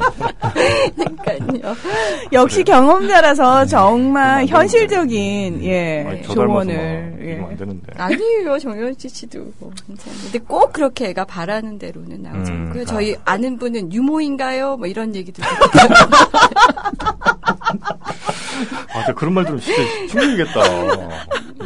[0.94, 1.74] 그러니까요.
[2.33, 6.70] 역시 경험자라서 정말 그럼 안 현실적인 예 아니, 조언을 이러면
[7.46, 7.57] 안 예.
[7.57, 7.92] 되는데.
[7.96, 9.52] 아니에요, 정현지 씨도.
[9.59, 12.83] 뭐 근데 꼭 그렇게 애가 바라는 대로는 나오지 음, 않고요.
[12.83, 12.85] 아.
[12.85, 14.76] 저희 아는 분은 유모인가요?
[14.76, 15.42] 뭐 이런 얘기도
[18.94, 20.61] 아, 저 그런 말 들으면 진짜 충격이겠다.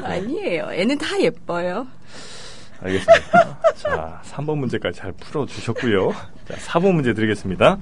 [0.06, 0.70] 아니에요.
[0.72, 1.86] 애는 다 예뻐요.
[2.80, 3.58] 알겠습니다.
[3.76, 6.12] 자, 3번 문제까지 잘 풀어주셨고요.
[6.48, 7.78] 자, 4번 문제 드리겠습니다.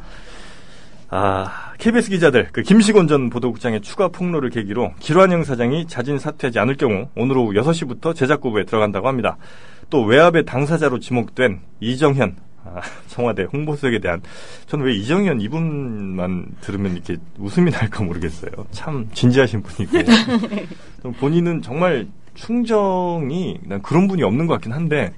[1.13, 6.77] 아, KBS 기자들, 그 김시곤 전 보도국장의 추가 폭로를 계기로 길환영 사장이 자진 사퇴하지 않을
[6.77, 9.37] 경우 오늘 오후 6시부터 제작고부에 들어간다고 합니다.
[9.91, 14.23] 또 외압의 당사자로 지목된 이정현 아, 청와대 홍보수석에 대한
[14.67, 18.53] 저는 왜 이정현 이분만 들으면 이렇게 웃음이 날까 모르겠어요.
[18.71, 19.99] 참 진지하신 분이고
[21.03, 25.13] 좀 본인은 정말 충정이 난 그런 분이 없는 것 같긴 한데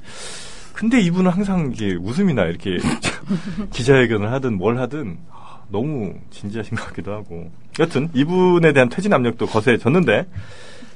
[0.72, 2.78] 근데 이분은 항상 이게 웃음이나 이렇게
[3.70, 9.46] 기자회견을 하든 뭘 하든 아, 너무 진지하신 것 같기도 하고 여튼 이분에 대한 퇴진 압력도
[9.46, 10.26] 거세졌는데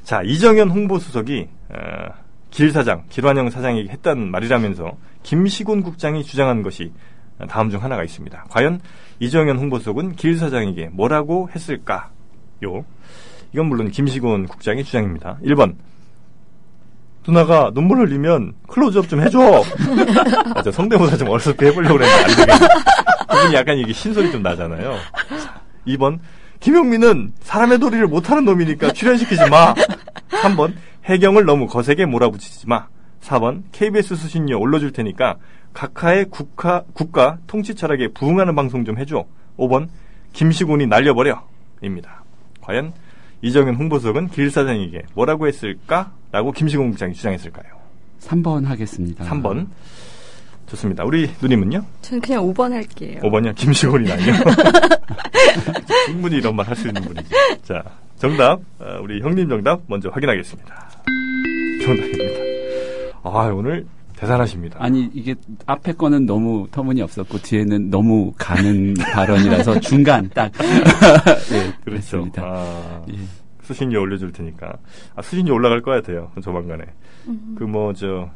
[0.05, 1.77] 자 이정현 홍보수석이 어,
[2.51, 6.93] 길 사장 길환영 사장에게 했단 말이라면서 김시곤 국장이 주장한 것이
[7.49, 8.47] 다음 중 하나가 있습니다.
[8.51, 8.81] 과연
[9.19, 12.85] 이정현 홍보수석은 길 사장에게 뭐라고 했을까요?
[13.53, 15.39] 이건 물론 김시곤 국장의 주장입니다.
[15.43, 15.75] 1번
[17.27, 19.41] 누나가 눈물 흘리면 클로즈업 좀 해줘.
[20.55, 22.75] 아, 저 성대모사 좀 어설프게 해보려고 했는데 안 되겠네.
[23.29, 24.97] 그분이 약간 이게 신소리 좀 나잖아요.
[25.43, 26.21] 자, 2번
[26.61, 29.75] 김용민은 사람의 도리를 못하는 놈이니까 출연시키지 마.
[30.31, 32.87] 3번 해경을 너무 거세게 몰아붙이지 마.
[33.23, 35.37] 4번 KBS 수신료 올려줄 테니까
[35.73, 39.25] 각하의 국가, 국가 통치 철학에 부응하는 방송 좀 해줘.
[39.59, 39.89] 5번
[40.33, 41.43] 김시곤이 날려버려.
[41.83, 42.23] 입니다.
[42.61, 42.93] 과연
[43.47, 46.13] 이정현 홍보수석은 길 사장에게 뭐라고 했을까?
[46.33, 47.65] 라고 김시곤 국장이 주장했을까요?
[48.21, 49.25] 3번 하겠습니다.
[49.25, 49.69] 3번.
[50.67, 51.05] 좋습니다.
[51.05, 51.85] 우리 누님은요?
[52.03, 53.21] 저는 그냥 5번 할게요.
[53.23, 53.55] 5번이요?
[53.55, 54.33] 김시곤이 아니요?
[56.07, 57.29] 충분히 이런 말 할 수 있는 분이죠.
[57.63, 57.85] 자,
[58.19, 58.59] 정답.
[58.81, 60.91] 어, 우리 형님 정답 먼저 확인하겠습니다.
[61.85, 62.41] 정답입니다.
[63.23, 64.79] 아, 오늘 대단하십니다.
[64.83, 65.35] 아니 이게
[65.67, 70.51] 앞에 거는 너무 터무니 없었고 뒤에는 너무 가는 발언이라서 중간 딱.
[71.53, 72.27] 예, 그렇죠.
[72.39, 73.15] 아, 예.
[73.63, 74.79] 수신료 올려줄 테니까.
[75.15, 76.31] 아, 수신료 올라갈 거 같아요.
[76.43, 76.85] 조만간에.
[77.59, 78.31] 그 뭐, 저,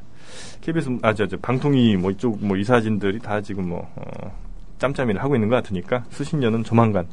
[0.60, 4.32] KBS, 아, 저, 저, 방통위 뭐 이쪽 뭐 이사진들이 다 지금 뭐, 어,
[4.80, 7.06] 짬짬이를 하고 있는 것 같으니까 수신료는 조만간.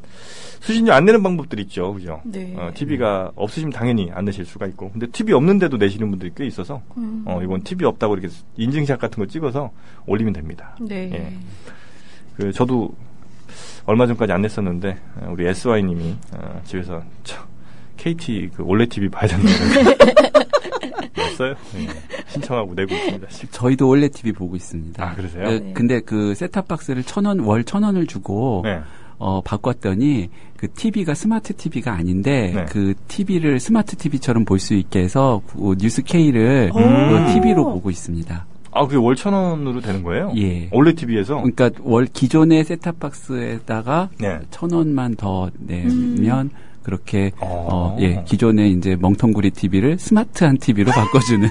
[0.62, 1.94] 수신료 안 내는 방법들이 있죠.
[1.94, 2.22] 그죠?
[2.24, 2.56] 네.
[2.58, 4.90] 어, TV가 없으시면 당연히 안 내실 수가 있고.
[4.92, 7.24] 근데 TV 없는데도 내시는 분들이 꽤 있어서, 음.
[7.28, 9.72] 어, 이건 TV 없다고 이렇게 인증샷 같은 거 찍어서
[10.08, 10.76] 올리면 됩니다.
[10.82, 11.12] 네.
[11.14, 11.34] 예.
[12.36, 12.96] 그 저도
[13.86, 17.38] 얼마 전까지 안 냈었는데 어, 우리 SY님이 어, 집에서 저,
[17.98, 19.50] KT 그 올레 TV 봐야 된다고
[21.16, 21.56] 냈어요.
[21.76, 21.88] 예.
[22.41, 23.28] 신청하고 내고 있습니다.
[23.30, 25.04] 시- 저희도 올레 TV 보고 있습니다.
[25.04, 25.43] 아, 그러세요?
[25.47, 25.73] 예, 네.
[25.73, 28.80] 근데 그 셋탑박스를 천 원, 월 천 원을 주고 네.
[29.19, 32.65] 어, 바꿨더니 그 TV가 스마트 TV가 아닌데 네.
[32.69, 36.78] 그 TV를 스마트 TV처럼 볼 수 있게 해서 그 뉴스 K를 오.
[36.78, 38.45] 그 TV로 보고 있습니다.
[38.71, 40.32] 아, 그게 월 천 원으로 되는 거예요?
[40.38, 40.69] 예.
[40.71, 41.38] 올레 TV에서?
[41.41, 44.39] 그러니까 월 기존의 셋탑박스에다가 네.
[44.52, 46.52] 천 원만 더 내면
[46.84, 47.67] 그렇게 어.
[47.71, 51.50] 어, 예 기존의 이제 멍텅구리 TV를 스마트한 TV로 바꿔주는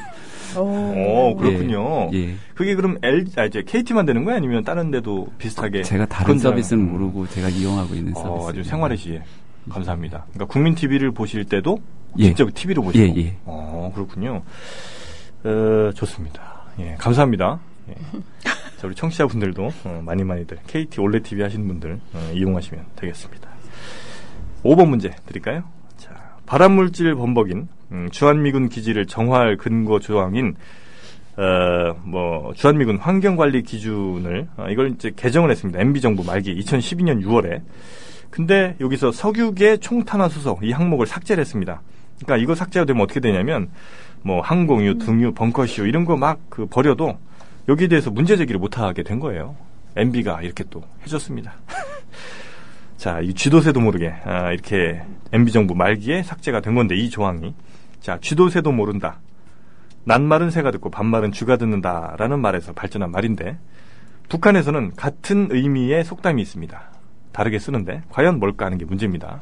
[0.63, 2.11] 어, 그렇군요.
[2.13, 2.35] 예.
[2.55, 4.37] 그게 그럼 L, 아, 이제 KT만 되는 거예요?
[4.37, 5.83] 아니면 다른 데도 비슷하게?
[5.83, 6.93] 제가 다른 서비스는.
[6.93, 8.29] 모르고 제가 이용하고 있는 서비스.
[8.29, 9.23] 어, 아주 생활의 시에.
[9.69, 10.27] 감사합니다.
[10.33, 11.79] 그러니까 국민 TV를 보실 때도
[12.19, 12.27] 예.
[12.27, 13.05] 직접 TV로 보시고.
[13.05, 13.37] 예, 예.
[13.45, 14.43] 어, 그렇군요.
[15.45, 16.63] 어, 좋습니다.
[16.79, 17.59] 예, 감사합니다.
[17.89, 17.95] 예.
[18.79, 23.49] 자, 우리 청취자분들도 어, 많이 많이들 KT 올레 TV 하시는 분들 어, 이용하시면 되겠습니다.
[24.63, 25.65] 5번 문제 드릴까요?
[26.47, 30.55] 자, 발암물질 범벅인 음, 주한미군 기지를 정화할 근거 조항인
[31.37, 35.81] 어, 뭐 주한미군 환경관리 기준을 어, 이걸 이제 개정을 했습니다.
[35.81, 37.63] MB 정부 말기 2012년 6월에.
[38.31, 41.83] 근데 여기서 석유계 총탄화수소 이 항목을 삭제를 했습니다.
[42.19, 43.69] 그러니까 이거 삭제가 되면 어떻게 되냐면
[44.23, 47.19] 뭐 항공유, 등유, 벙커쇼 이런 거 막 그 버려도
[47.69, 49.57] 여기에 대해서 문제 제기를 못 하게 된 거예요.
[49.97, 51.55] MB가 이렇게 또 해줬습니다.
[52.97, 57.55] 자, 이 쥐도새도 모르게 아, 이렇게 MB 정부 말기에 삭제가 된 건데 이 조항이
[58.01, 59.21] 자 쥐도새도 모른다.
[60.05, 63.59] 낱말은 새가 듣고 반말은 쥐가 듣는다라는 말에서 발전한 말인데
[64.29, 66.81] 북한에서는 같은 의미의 속담이 있습니다.
[67.33, 69.41] 다르게 쓰는데 과연 뭘까 하는 게 문제입니다.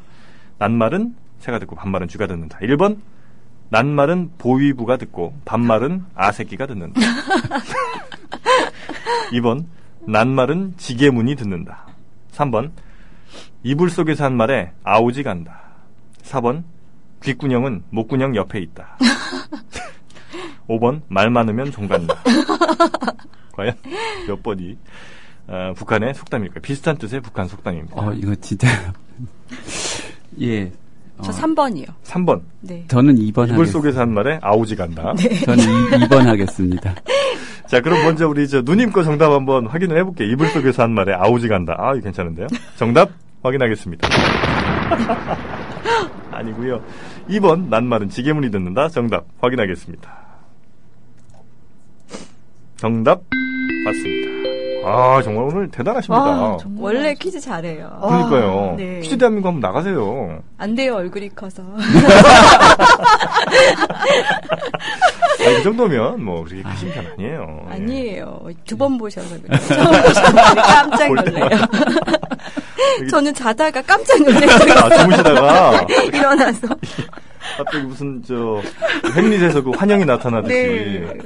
[0.58, 2.58] 낱말은 새가 듣고 반말은 쥐가 듣는다.
[2.60, 2.98] 1번
[3.68, 7.00] 낱말은 보위부가 듣고 반말은 아새끼가 듣는다.
[9.32, 9.66] 2번
[10.06, 11.86] 낱말은 지게문이 듣는다.
[12.32, 12.70] 3번
[13.64, 15.58] 이불 속에서 한 말에 아우지 간다.
[16.22, 16.64] 4번
[17.22, 18.98] 귓구녕은 목구녕 옆에 있다.
[20.68, 22.14] 5번 말 많으면 종 간다.
[23.52, 23.74] 과연
[24.28, 24.76] 몇 번이
[25.46, 26.60] 어, 북한의 속담일까요?
[26.60, 27.94] 비슷한 뜻의 북한 속담입니다.
[27.96, 28.68] 어 이거 진짜
[30.40, 30.70] 예.
[31.22, 31.86] 저 어, 3번이요.
[32.04, 32.84] 3번 네.
[32.88, 33.72] 저는 2번 이불 하겠습니다.
[33.72, 35.14] 속에서 한 말에 아우지 간다.
[35.46, 36.94] 저는 2, 번 하겠습니다.
[37.66, 40.28] 자, 그럼 먼저 우리 저 누님 거 정답 한번 확인을 해볼게요.
[40.28, 41.76] 이불 속에서 한 말에 아우지 간다.
[41.78, 42.48] 아, 이거 괜찮은데요?
[42.76, 43.10] 정답
[43.44, 44.08] 확인하겠습니다.
[46.32, 46.80] 아니고요.
[47.28, 48.88] 2번 낱말은 지게문이 듣는다.
[48.88, 50.10] 정답 확인하겠습니다.
[52.76, 53.20] 정답
[53.84, 54.34] 맞습니다.
[54.86, 56.22] 아, 정말 오늘 대단하십니다.
[56.22, 57.98] 와, 원래 퀴즈 잘해요.
[58.02, 58.74] 그러니까요.
[58.76, 59.00] 네.
[59.00, 60.42] 퀴즈 대한민국 한번 나가세요.
[60.58, 61.62] 안 돼요, 얼굴이 커서.
[65.40, 67.66] 아, 그 정도면 뭐 그렇게 크신 편 아니에요.
[67.70, 67.74] 예.
[67.74, 68.40] 아니에요.
[68.66, 69.58] 두 번 보셔서 그래요.
[69.68, 71.48] 처음 보셨는데 깜짝 볼 놀래요.
[73.10, 74.72] 저는 자다가 깜짝 놀랐어요.
[74.84, 76.68] 아, 주무시다가 일어나서.
[77.58, 78.60] 갑자기 무슨 저
[79.14, 81.18] 햄릿에서 그 환영이 나타나듯이 네.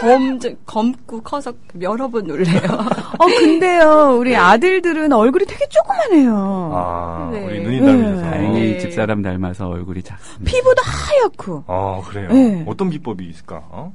[0.00, 2.60] 검, 검고 커서 여러 번 놀래요.
[3.18, 6.72] 어, 근데요, 우리 아들들은 얼굴이 되게 조그만해요.
[6.74, 7.44] 아 네.
[7.46, 7.86] 우리 눈이 네.
[7.86, 8.78] 닮으셔서 다행히 네.
[8.78, 10.50] 집사람 닮아서 얼굴이 작습니다.
[10.50, 11.64] 피부도 하얗고.
[11.68, 12.64] 아 그래요 네.
[12.66, 13.92] 어떤 비법이 있을까 어?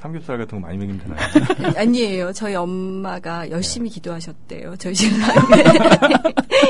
[0.00, 1.74] 삼겹살 같은 거 많이 먹이면 되나요?
[1.76, 2.32] 아니에요.
[2.32, 4.76] 저희 엄마가 열심히 기도하셨대요.
[4.76, 5.34] 저희 신랑을.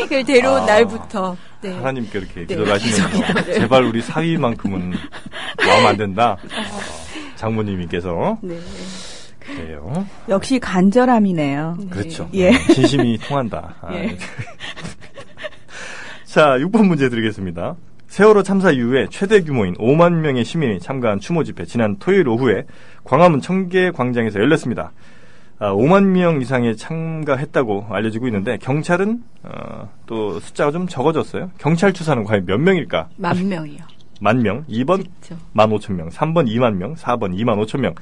[0.05, 0.67] 그걸 데려온 아.
[0.67, 1.37] 날부터.
[1.61, 1.75] 네.
[1.75, 3.55] 하나님께 이렇게 네, 기도를 하시면서 기도를.
[3.55, 4.93] 제발 우리 사위만큼은
[5.67, 6.81] 마음 안 된다 어,
[7.37, 8.59] 장모님께서 네.
[9.41, 11.77] 그래요 역시 간절함이네요.
[11.81, 11.87] 네.
[11.89, 12.51] 그렇죠 예.
[12.51, 14.17] 어, 진심이 통한다 아, 예.
[16.25, 17.75] 자 6번 문제 드리겠습니다
[18.07, 22.65] 세월호 참사 이후에 최대 규모인 5만 명의 시민이 참가한 추모 집회 지난 토요일 오후에
[23.09, 24.93] 광화문 청계 광장에서 열렸습니다.
[25.59, 31.51] 아, 5만 명 이상이 참가했다고 알려지고 있는데 경찰은 어, 또 숫자가 좀 적어졌어요.
[31.57, 33.09] 경찰 추사는 과연 몇 명일까?
[33.17, 33.81] 만 명이요.
[34.21, 35.43] 만 명, 2번 그렇죠.
[35.55, 37.95] 1만 5천 명, 3번 2만 명, 4번 2만 5천 명,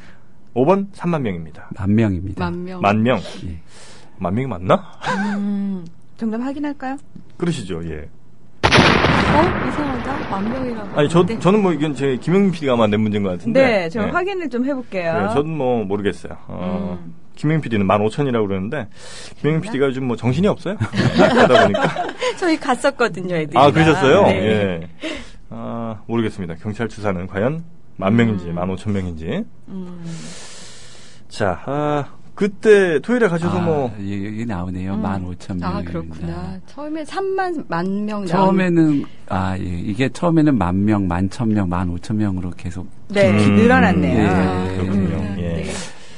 [0.54, 1.68] 5번 3만 명입니다.
[1.78, 2.44] 만 명입니다.
[2.44, 2.80] 만 명.
[2.80, 3.18] 만 명.
[3.44, 3.60] 예.
[4.18, 4.92] 만 명이 맞나?
[5.36, 5.84] 음,
[6.16, 6.96] 정답 확인할까요?
[7.36, 8.08] 그러시죠, 예.
[9.36, 9.68] 어?
[9.68, 10.30] 이상하다.
[10.30, 10.98] 만 명이라고.
[10.98, 11.24] 아니, 저.
[11.24, 13.60] 저는 뭐 이건 제 김영민 PD가 만든 문제인 것 같은데.
[13.60, 14.10] 네, 저 예.
[14.10, 15.20] 확인을 좀 해볼게요.
[15.20, 16.36] 네, 저는 뭐 모르겠어요.
[16.48, 17.14] 어, 음.
[17.36, 18.88] 김영 PD는 15,000이라고 그러는데
[19.40, 20.76] 김영 PD가 요즘 뭐 정신이 없어요.
[20.80, 22.06] 하다 보니까.
[22.38, 23.58] 저희 갔었거든요, 애들이.
[23.58, 24.22] 아, 그러셨어요?
[24.22, 24.30] 네.
[24.34, 24.88] 예.
[25.50, 26.54] 아, 모르겠습니다.
[26.56, 27.64] 경찰 추사는 과연
[27.96, 29.44] 만 명인지, 만 오천 명인지.
[29.68, 30.04] 음.
[31.28, 32.04] 자, 아,
[32.36, 34.92] 그때 토요일에 가셔서 아, 뭐, 예, 여기 나오네요.
[34.94, 35.02] 음.
[35.02, 35.76] 만 오천 명.
[35.76, 36.58] 아, 그렇구나.
[36.66, 38.26] 처음에 3만, 만 명.
[38.26, 43.30] 처음에는 아 예, 이게 처음에는 만 명, 만 천 명, 만 오천 명으로 계속 네,
[43.30, 44.22] 음, 늘어났네요.
[44.22, 45.06] 예, 아, 그렇군요.
[45.08, 45.38] 그렇구나.
[45.38, 45.42] 예.
[45.42, 45.64] 네.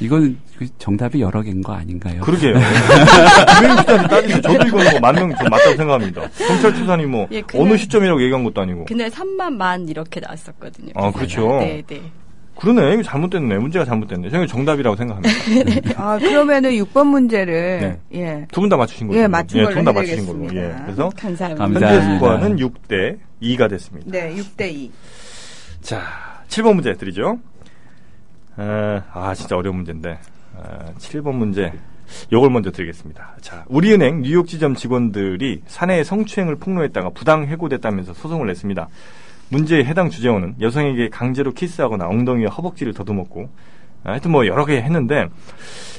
[0.01, 2.21] 이거는 그 정답이 여러 개인 거 아닌가요?
[2.23, 2.55] 그러게요.
[3.61, 6.23] PD한테 따지면 저도 이거는 뭐 만명좀 맞다고 생각합니다.
[6.37, 8.85] 경찰 추사니 뭐, 예, 그날- 어느 시점이라고 얘기한 것도 아니고.
[8.87, 10.93] 그날 3만 만 이렇게 나왔었거든요.
[10.97, 11.13] 아.
[11.13, 11.59] 그렇죠.
[11.61, 12.01] 네, 네.
[12.59, 12.95] 그러네.
[12.95, 13.59] 이거 잘못됐네.
[13.59, 14.31] 문제가 잘못됐네.
[14.31, 15.35] 저는 정답이라고 생각합니다.
[15.97, 18.19] 아, 그러면은 6번 문제를 네.
[18.21, 18.47] 예.
[18.51, 19.21] 두 분 다 맞추신 거죠?
[19.21, 20.45] 예, 맞춘 걸로 두분 다 맞추신 걸로.
[20.57, 20.75] 예.
[20.85, 21.65] 그래서 감사합니다.
[21.89, 24.11] 현재 스코어는 6대 2가 됐습니다.
[24.11, 24.91] 네, 6대 2.
[25.83, 26.03] 자,
[26.49, 27.39] 7번 문제 드리죠.
[28.57, 30.19] 어, 아, 진짜 어려운 문제인데.
[30.55, 31.73] 어, 7번 문제.
[32.33, 33.37] 요걸 먼저 드리겠습니다.
[33.43, 38.89] 자, 우리은행 뉴욕 지점 직원들이 사내의 성추행을 폭로했다가 부당 해고됐다면서 소송을 냈습니다.
[39.51, 43.49] 문제의 해당 주재원은 여성에게 강제로 키스하거나 엉덩이와 허벅지를 더듬었고,
[44.05, 45.29] 아, 하여튼 뭐 여러 개 했는데,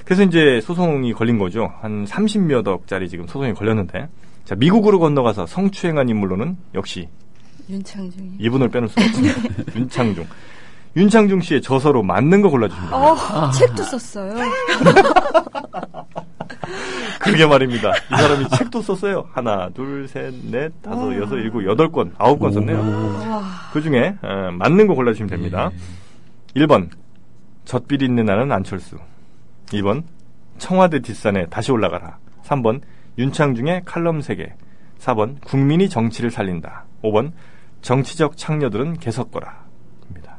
[0.05, 1.71] 그래서 이제 소송이 걸린 거죠.
[1.81, 4.07] 한 30몇 억짜리 지금 소송이 걸렸는데,
[4.45, 7.07] 자, 미국으로 건너가서 성추행한 인물로는 역시
[7.69, 8.37] 윤창중이.
[8.39, 9.41] 이분을 빼놓을 수가 없습니다.
[9.77, 10.25] 윤창중.
[10.95, 13.45] 윤창중 씨의 저서로 맞는 거 골라주시면 됩니다.
[13.45, 14.33] 어, 책도 썼어요.
[17.19, 17.91] 그게 말입니다.
[17.95, 19.27] 이 사람이 책도 썼어요.
[19.33, 22.79] 하나, 둘, 셋, 넷, 다섯, 여섯, 일곱, 여덟 권, 아홉 권 썼네요.
[23.73, 25.71] 그 중에 어, 맞는 거 골라주시면 됩니다.
[26.55, 26.89] 1번
[27.65, 28.97] 젖빛 있는 나는 안철수
[29.67, 30.03] 2번
[30.57, 32.81] 청와대 뒷산에 다시 올라가라 3번
[33.17, 34.53] 윤창중의 칼럼 세계
[34.99, 37.31] 4번 국민이 정치를 살린다 5번
[37.81, 39.65] 정치적 창녀들은 개석거라
[40.09, 40.37] 입니다.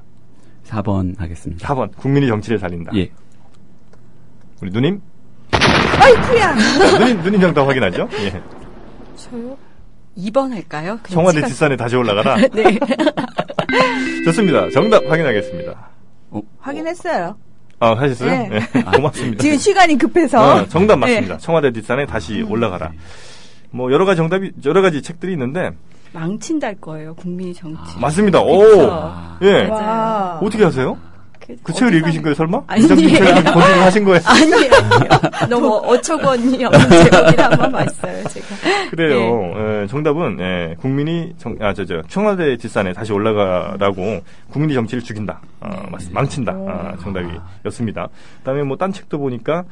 [0.65, 1.67] 4번 하겠습니다.
[1.69, 3.11] 4번 국민이 정치를 살린다 예.
[4.61, 5.01] 우리 누님
[6.01, 6.55] 아이쿠야!
[6.57, 8.31] 자, 누님 누님 정답 확인하죠 예.
[9.17, 9.57] 저요?
[10.17, 10.99] 2번 할까요?
[11.09, 11.41] 청와대.
[11.43, 12.79] 뒷산에 다시 올라가라 네.
[14.25, 15.89] 좋습니다 정답 확인하겠습니다
[16.61, 17.37] 확인했어요.
[17.83, 18.49] 아 하셨어요 네.
[18.51, 18.83] 네.
[18.83, 20.39] 고맙습니다 지금 시간이 급해서.
[20.61, 21.37] 어, 정답 맞습니다.
[21.37, 21.41] 네.
[21.41, 22.93] 청와대 뒷산에 다시 올라가라.
[23.71, 25.71] 뭐 여러 가지 정답이 여러 가지 책들이 있는데
[26.13, 27.99] 망친달 거예요, 국민이 정치.
[27.99, 28.41] 맞습니다.
[28.43, 29.39] 오, 그쵸.
[29.43, 29.67] 예.
[29.69, 30.39] 와.
[30.43, 30.99] 어떻게 하세요?
[31.47, 32.63] 그, 그 책을 읽으신 거예요, 설마?
[32.67, 32.89] 아니에요.
[32.89, 34.21] 본인이 하신 거예요?
[34.27, 34.71] 아니에요.
[35.49, 38.47] 너무 어처구니 없는 제목이라 한번 봤어요, 제가.
[38.91, 39.53] 그래요.
[39.57, 44.21] 예, 정답은 예, 국민이 정, 아, 저, 저, 청와대 뒷산에 다시 올라가라고
[44.51, 48.09] 국민이 정치를 죽인다, 어, 맞, 망친다, 아, 정답이었습니다.
[48.39, 49.65] 그다음에 뭐 딴 책도 보니까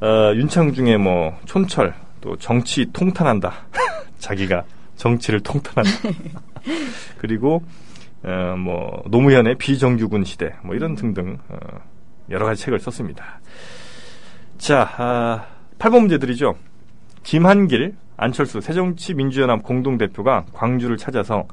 [0.00, 3.52] 어, 윤창중의 뭐 촌철 또 정치 통탄한다,
[4.18, 4.64] 자기가
[4.96, 5.90] 정치를 통탄한다.
[7.18, 7.62] 그리고
[8.24, 11.56] 어, 뭐 노무현의 비정규군 시대 뭐 이런 등등 어,
[12.30, 13.40] 여러 가지 책을 썼습니다.
[14.56, 15.46] 자, 아,
[15.78, 16.54] 8번 문제 드리죠.
[17.22, 21.46] 김한길, 안철수 새정치민주연합 공동대표가 광주를 찾아서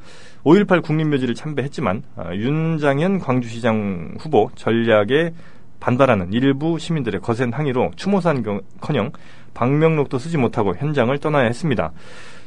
[0.43, 5.33] 5.18 국립묘지를 참배했지만 아, 윤장현 광주시장 후보 전략에
[5.79, 9.11] 반발하는 일부 시민들의 거센 항의로 추모산커녕
[9.53, 11.91] 방명록도 쓰지 못하고 현장을 떠나야 했습니다.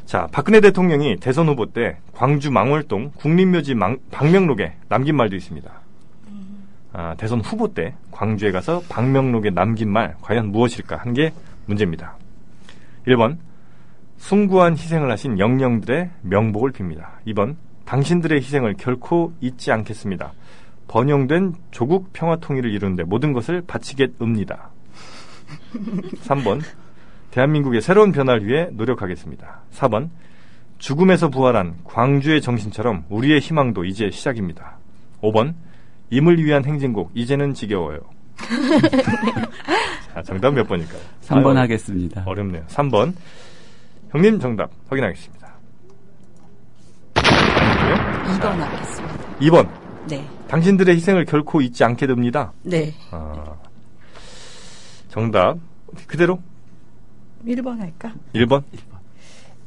[0.06, 5.70] 자, 박근혜 대통령이 대선 후보 때 광주 망월동 국립묘지 망- 방명록에 남긴 말도 있습니다.
[6.92, 11.32] 아, 대선 후보 때 광주에 가서 방명록에 남긴 말 과연 무엇일까 한 게
[11.66, 12.16] 문제입니다.
[13.06, 13.38] 1번
[14.18, 17.06] 숭고한 희생을 하신 영령들의 명복을 빕니다.
[17.26, 20.32] 2번 당신들의 희생을 결코 잊지 않겠습니다.
[20.88, 24.70] 번영된 조국 평화 통일을 이루는데 모든 것을 바치겠읍니다.
[26.26, 26.60] 3번
[27.34, 29.62] 대한민국의 새로운 변화를 위해 노력하겠습니다.
[29.72, 30.08] 4번
[30.78, 34.78] 죽음에서 부활한 광주의 정신처럼 우리의 희망도 이제 시작입니다.
[35.20, 35.54] 5번
[36.10, 37.98] 임을 위한 행진곡 이제는 지겨워요.
[40.14, 41.00] 자, 정답 몇 번일까요?
[41.22, 42.22] 3번 아유, 하겠습니다.
[42.24, 42.64] 어렵네요.
[42.68, 43.14] 3번.
[44.10, 45.54] 형님 정답 확인하겠습니다.
[47.14, 47.94] 아니고요.
[48.38, 49.38] 2번 하겠습니다.
[49.40, 49.68] 2번.
[50.08, 50.24] 네.
[50.46, 52.52] 당신들의 희생을 결코 잊지 않게 됩니다.
[52.62, 52.94] 네.
[53.10, 53.56] 아,
[55.08, 55.58] 정답
[56.06, 56.38] 그대로
[57.46, 58.12] 1번 할까?
[58.34, 58.62] 1번.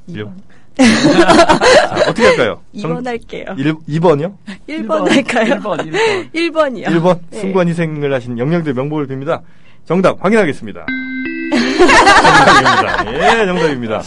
[0.10, 0.32] 2번.
[0.78, 2.62] 자, 어떻게 할까요?
[2.76, 3.46] 2번 할게요.
[3.58, 4.36] 1, 2번이요?
[4.68, 5.56] 1번 할까요?
[5.56, 6.32] 1번, 1번.
[6.34, 6.86] 1번이요.
[6.86, 7.20] 1번.
[7.32, 7.40] 네.
[7.40, 9.42] 숭고한 희생을 하신 영령들 명복을 빕니다.
[9.86, 10.86] 정답 확인하겠습니다.
[11.50, 13.14] 정답입니다.
[13.14, 14.02] 예, 정답입니다.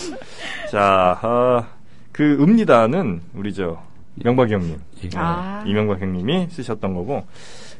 [0.70, 1.66] 자, 아,
[2.12, 3.82] 그 읍니다는 우리 저
[4.16, 5.08] 명박 형님, 예.
[5.16, 5.64] 아.
[5.66, 7.24] 이명박 형님이 쓰셨던 거고,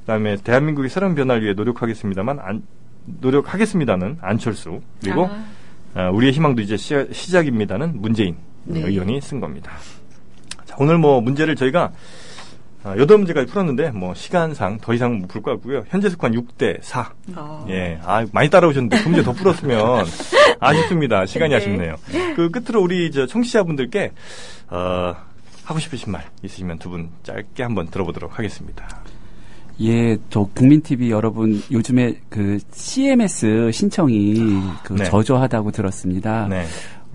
[0.01, 2.63] 그다음에 대한민국의 새로운 변화를 위해 노력하겠습니다만 안,
[3.05, 5.45] 노력하겠습니다는 안철수 그리고 아.
[5.95, 8.81] 아, 우리의 희망도 이제 시, 시작입니다는 문재인 네.
[8.81, 9.73] 의원이 쓴 겁니다.
[10.65, 11.93] 자, 오늘 뭐 문제를 저희가
[12.83, 15.85] 아, 여덟 문제까지 풀었는데 뭐 시간상 더 이상 못풀것 같고요.
[15.89, 17.13] 현재 스코어 6대 4.
[17.37, 17.67] 어.
[17.69, 20.07] 예, 아 많이 따라오셨는데 그 문제 더 풀었으면
[20.61, 21.27] 아쉽습니다.
[21.27, 21.57] 시간이 네.
[21.57, 21.97] 아쉽네요.
[22.37, 24.13] 그 끝으로 우리 저 청취자분들께
[24.71, 25.15] 어,
[25.65, 28.89] 하고 싶으신 말 있으시면 두 분 짧게 한번 들어보도록 하겠습니다.
[29.83, 34.35] 예, 저 국민TV 여러분 요즘에 그 CMS 신청이
[34.85, 35.05] 그 네.
[35.05, 36.47] 저조하다고 들었습니다.
[36.49, 36.65] 네.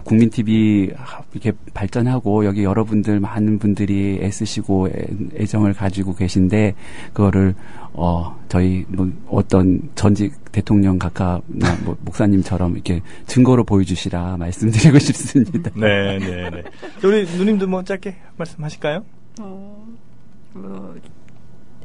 [0.04, 0.92] 국민TV
[1.34, 5.08] 이렇게 발전하고 여기 여러분들 많은 분들이 애쓰시고 애-
[5.42, 6.76] 애정을 가지고 계신데
[7.14, 7.56] 그거를
[7.94, 11.42] 어 저희 뭐 어떤 전직 대통령 각하나
[11.84, 15.72] 뭐 목사님처럼 이렇게 증거로 보여주시라 말씀드리고 싶습니다.
[15.76, 16.64] 네, 네, 네.
[17.02, 19.04] 자, 우리 누님도 뭐 짧게 말씀하실까요?
[19.42, 19.88] 어,
[20.54, 20.96] 뭐,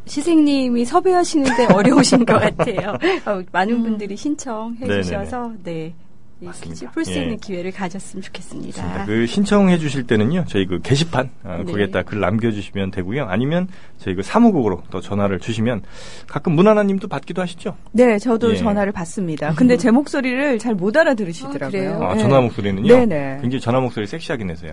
[0.06, 2.96] 시생님이 섭외하시는데 어려우신 것 같아요.
[3.26, 5.02] 어, 많은 분들이 신청해 네네네.
[5.02, 5.94] 주셔서 네.
[6.42, 6.72] 이 맞습니다.
[6.72, 7.22] 퀴즈 풀수 예.
[7.22, 8.80] 있는 기회를 가졌으면 좋겠습니다.
[8.82, 9.04] 맞습니다.
[9.04, 11.70] 그 신청해 주실 때는요, 저희 그 게시판, 어, 네.
[11.70, 13.26] 거기에다 글 남겨주시면 되고요.
[13.26, 15.82] 아니면 저희 그 사무국으로 또 전화를 주시면
[16.26, 17.76] 가끔 문하나님도 받기도 하시죠?
[17.92, 18.56] 네, 저도 예.
[18.56, 19.52] 전화를 받습니다.
[19.54, 22.02] 근데 제 목소리를 잘 못 알아들으시더라고요.
[22.02, 22.12] 아?
[22.12, 22.22] 아, 네.
[22.22, 22.88] 전화 목소리는요?
[22.88, 23.38] 네네.
[23.42, 24.72] 굉장히 전화 목소리 섹시하긴 해서요.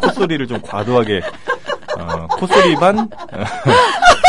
[0.00, 1.20] 콧소리를 좀 과도하게,
[1.98, 3.08] 어, 콧소리 반, 어,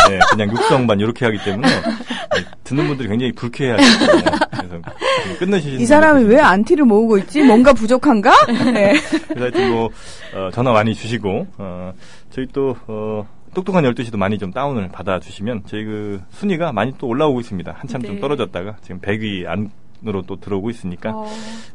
[0.10, 4.32] 네, 그냥 육성 반, 이렇게 하기 때문에, 네, 듣는 분들이 굉장히 불쾌해하시거든요.
[4.52, 7.43] 그래서 좀 끝내시는 이 사람이 왜 안티를 모으고 있지?
[7.43, 8.32] 뭔가 부족한가?
[8.74, 8.93] 네.
[9.28, 9.89] 그래서 하여튼 뭐,
[10.36, 11.93] 어, 전화 많이 주시고, 어,
[12.30, 17.39] 저희 또, 어, 똑똑한 12시도 많이 좀 다운을 받아주시면, 저희 그 순위가 많이 또 올라오고
[17.39, 17.76] 있습니다.
[17.78, 18.22] 한참 좀 네.
[18.22, 21.28] 떨어졌다가, 지금 100위 안으로 또 들어오고 있으니까, 어,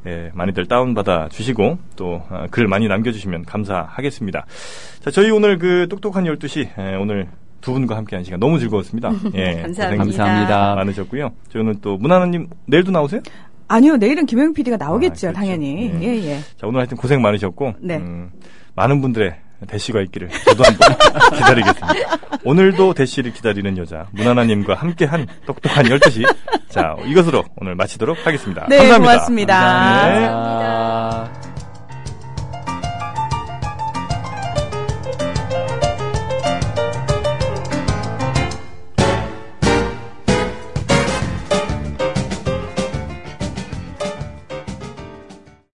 [0.06, 4.46] 예, 많이들 다운받아 주시고, 또, 어, 글 많이 남겨주시면 감사하겠습니다.
[5.00, 7.26] 자, 저희 오늘 그 똑똑한 12시, 예, 오늘
[7.64, 9.10] 두 분과 함께 한 시간 너무 즐거웠습니다.
[9.34, 9.86] 예, 감사합니다.
[9.88, 10.74] 고생 감사합니다.
[10.74, 11.30] 많으셨고요.
[11.50, 13.22] 저희 오늘 또, 문하나님, 내일도 나오세요?
[13.68, 15.32] 아니요, 내일은 김영 PD가 나오겠죠, 아, 그렇죠.
[15.32, 15.90] 당연히.
[15.94, 16.02] 예.
[16.02, 16.38] 예, 예.
[16.58, 17.96] 자, 오늘 하여튼 고생 많으셨고, 네.
[17.96, 18.30] 음,
[18.76, 19.34] 많은 분들의
[19.66, 20.90] 대시가 있기를 저도 한번
[21.38, 22.18] 기다리겠습니다.
[22.44, 26.34] 오늘도 대시를 기다리는 여자, 문하나님과 함께한 똑똑한 12시.
[26.68, 28.66] 자, 이것으로 오늘 마치도록 하겠습니다.
[28.68, 29.12] 네, 감사합니다.
[29.12, 29.58] 고맙습니다.
[30.08, 30.20] 네.
[30.20, 30.83] 감사합니다.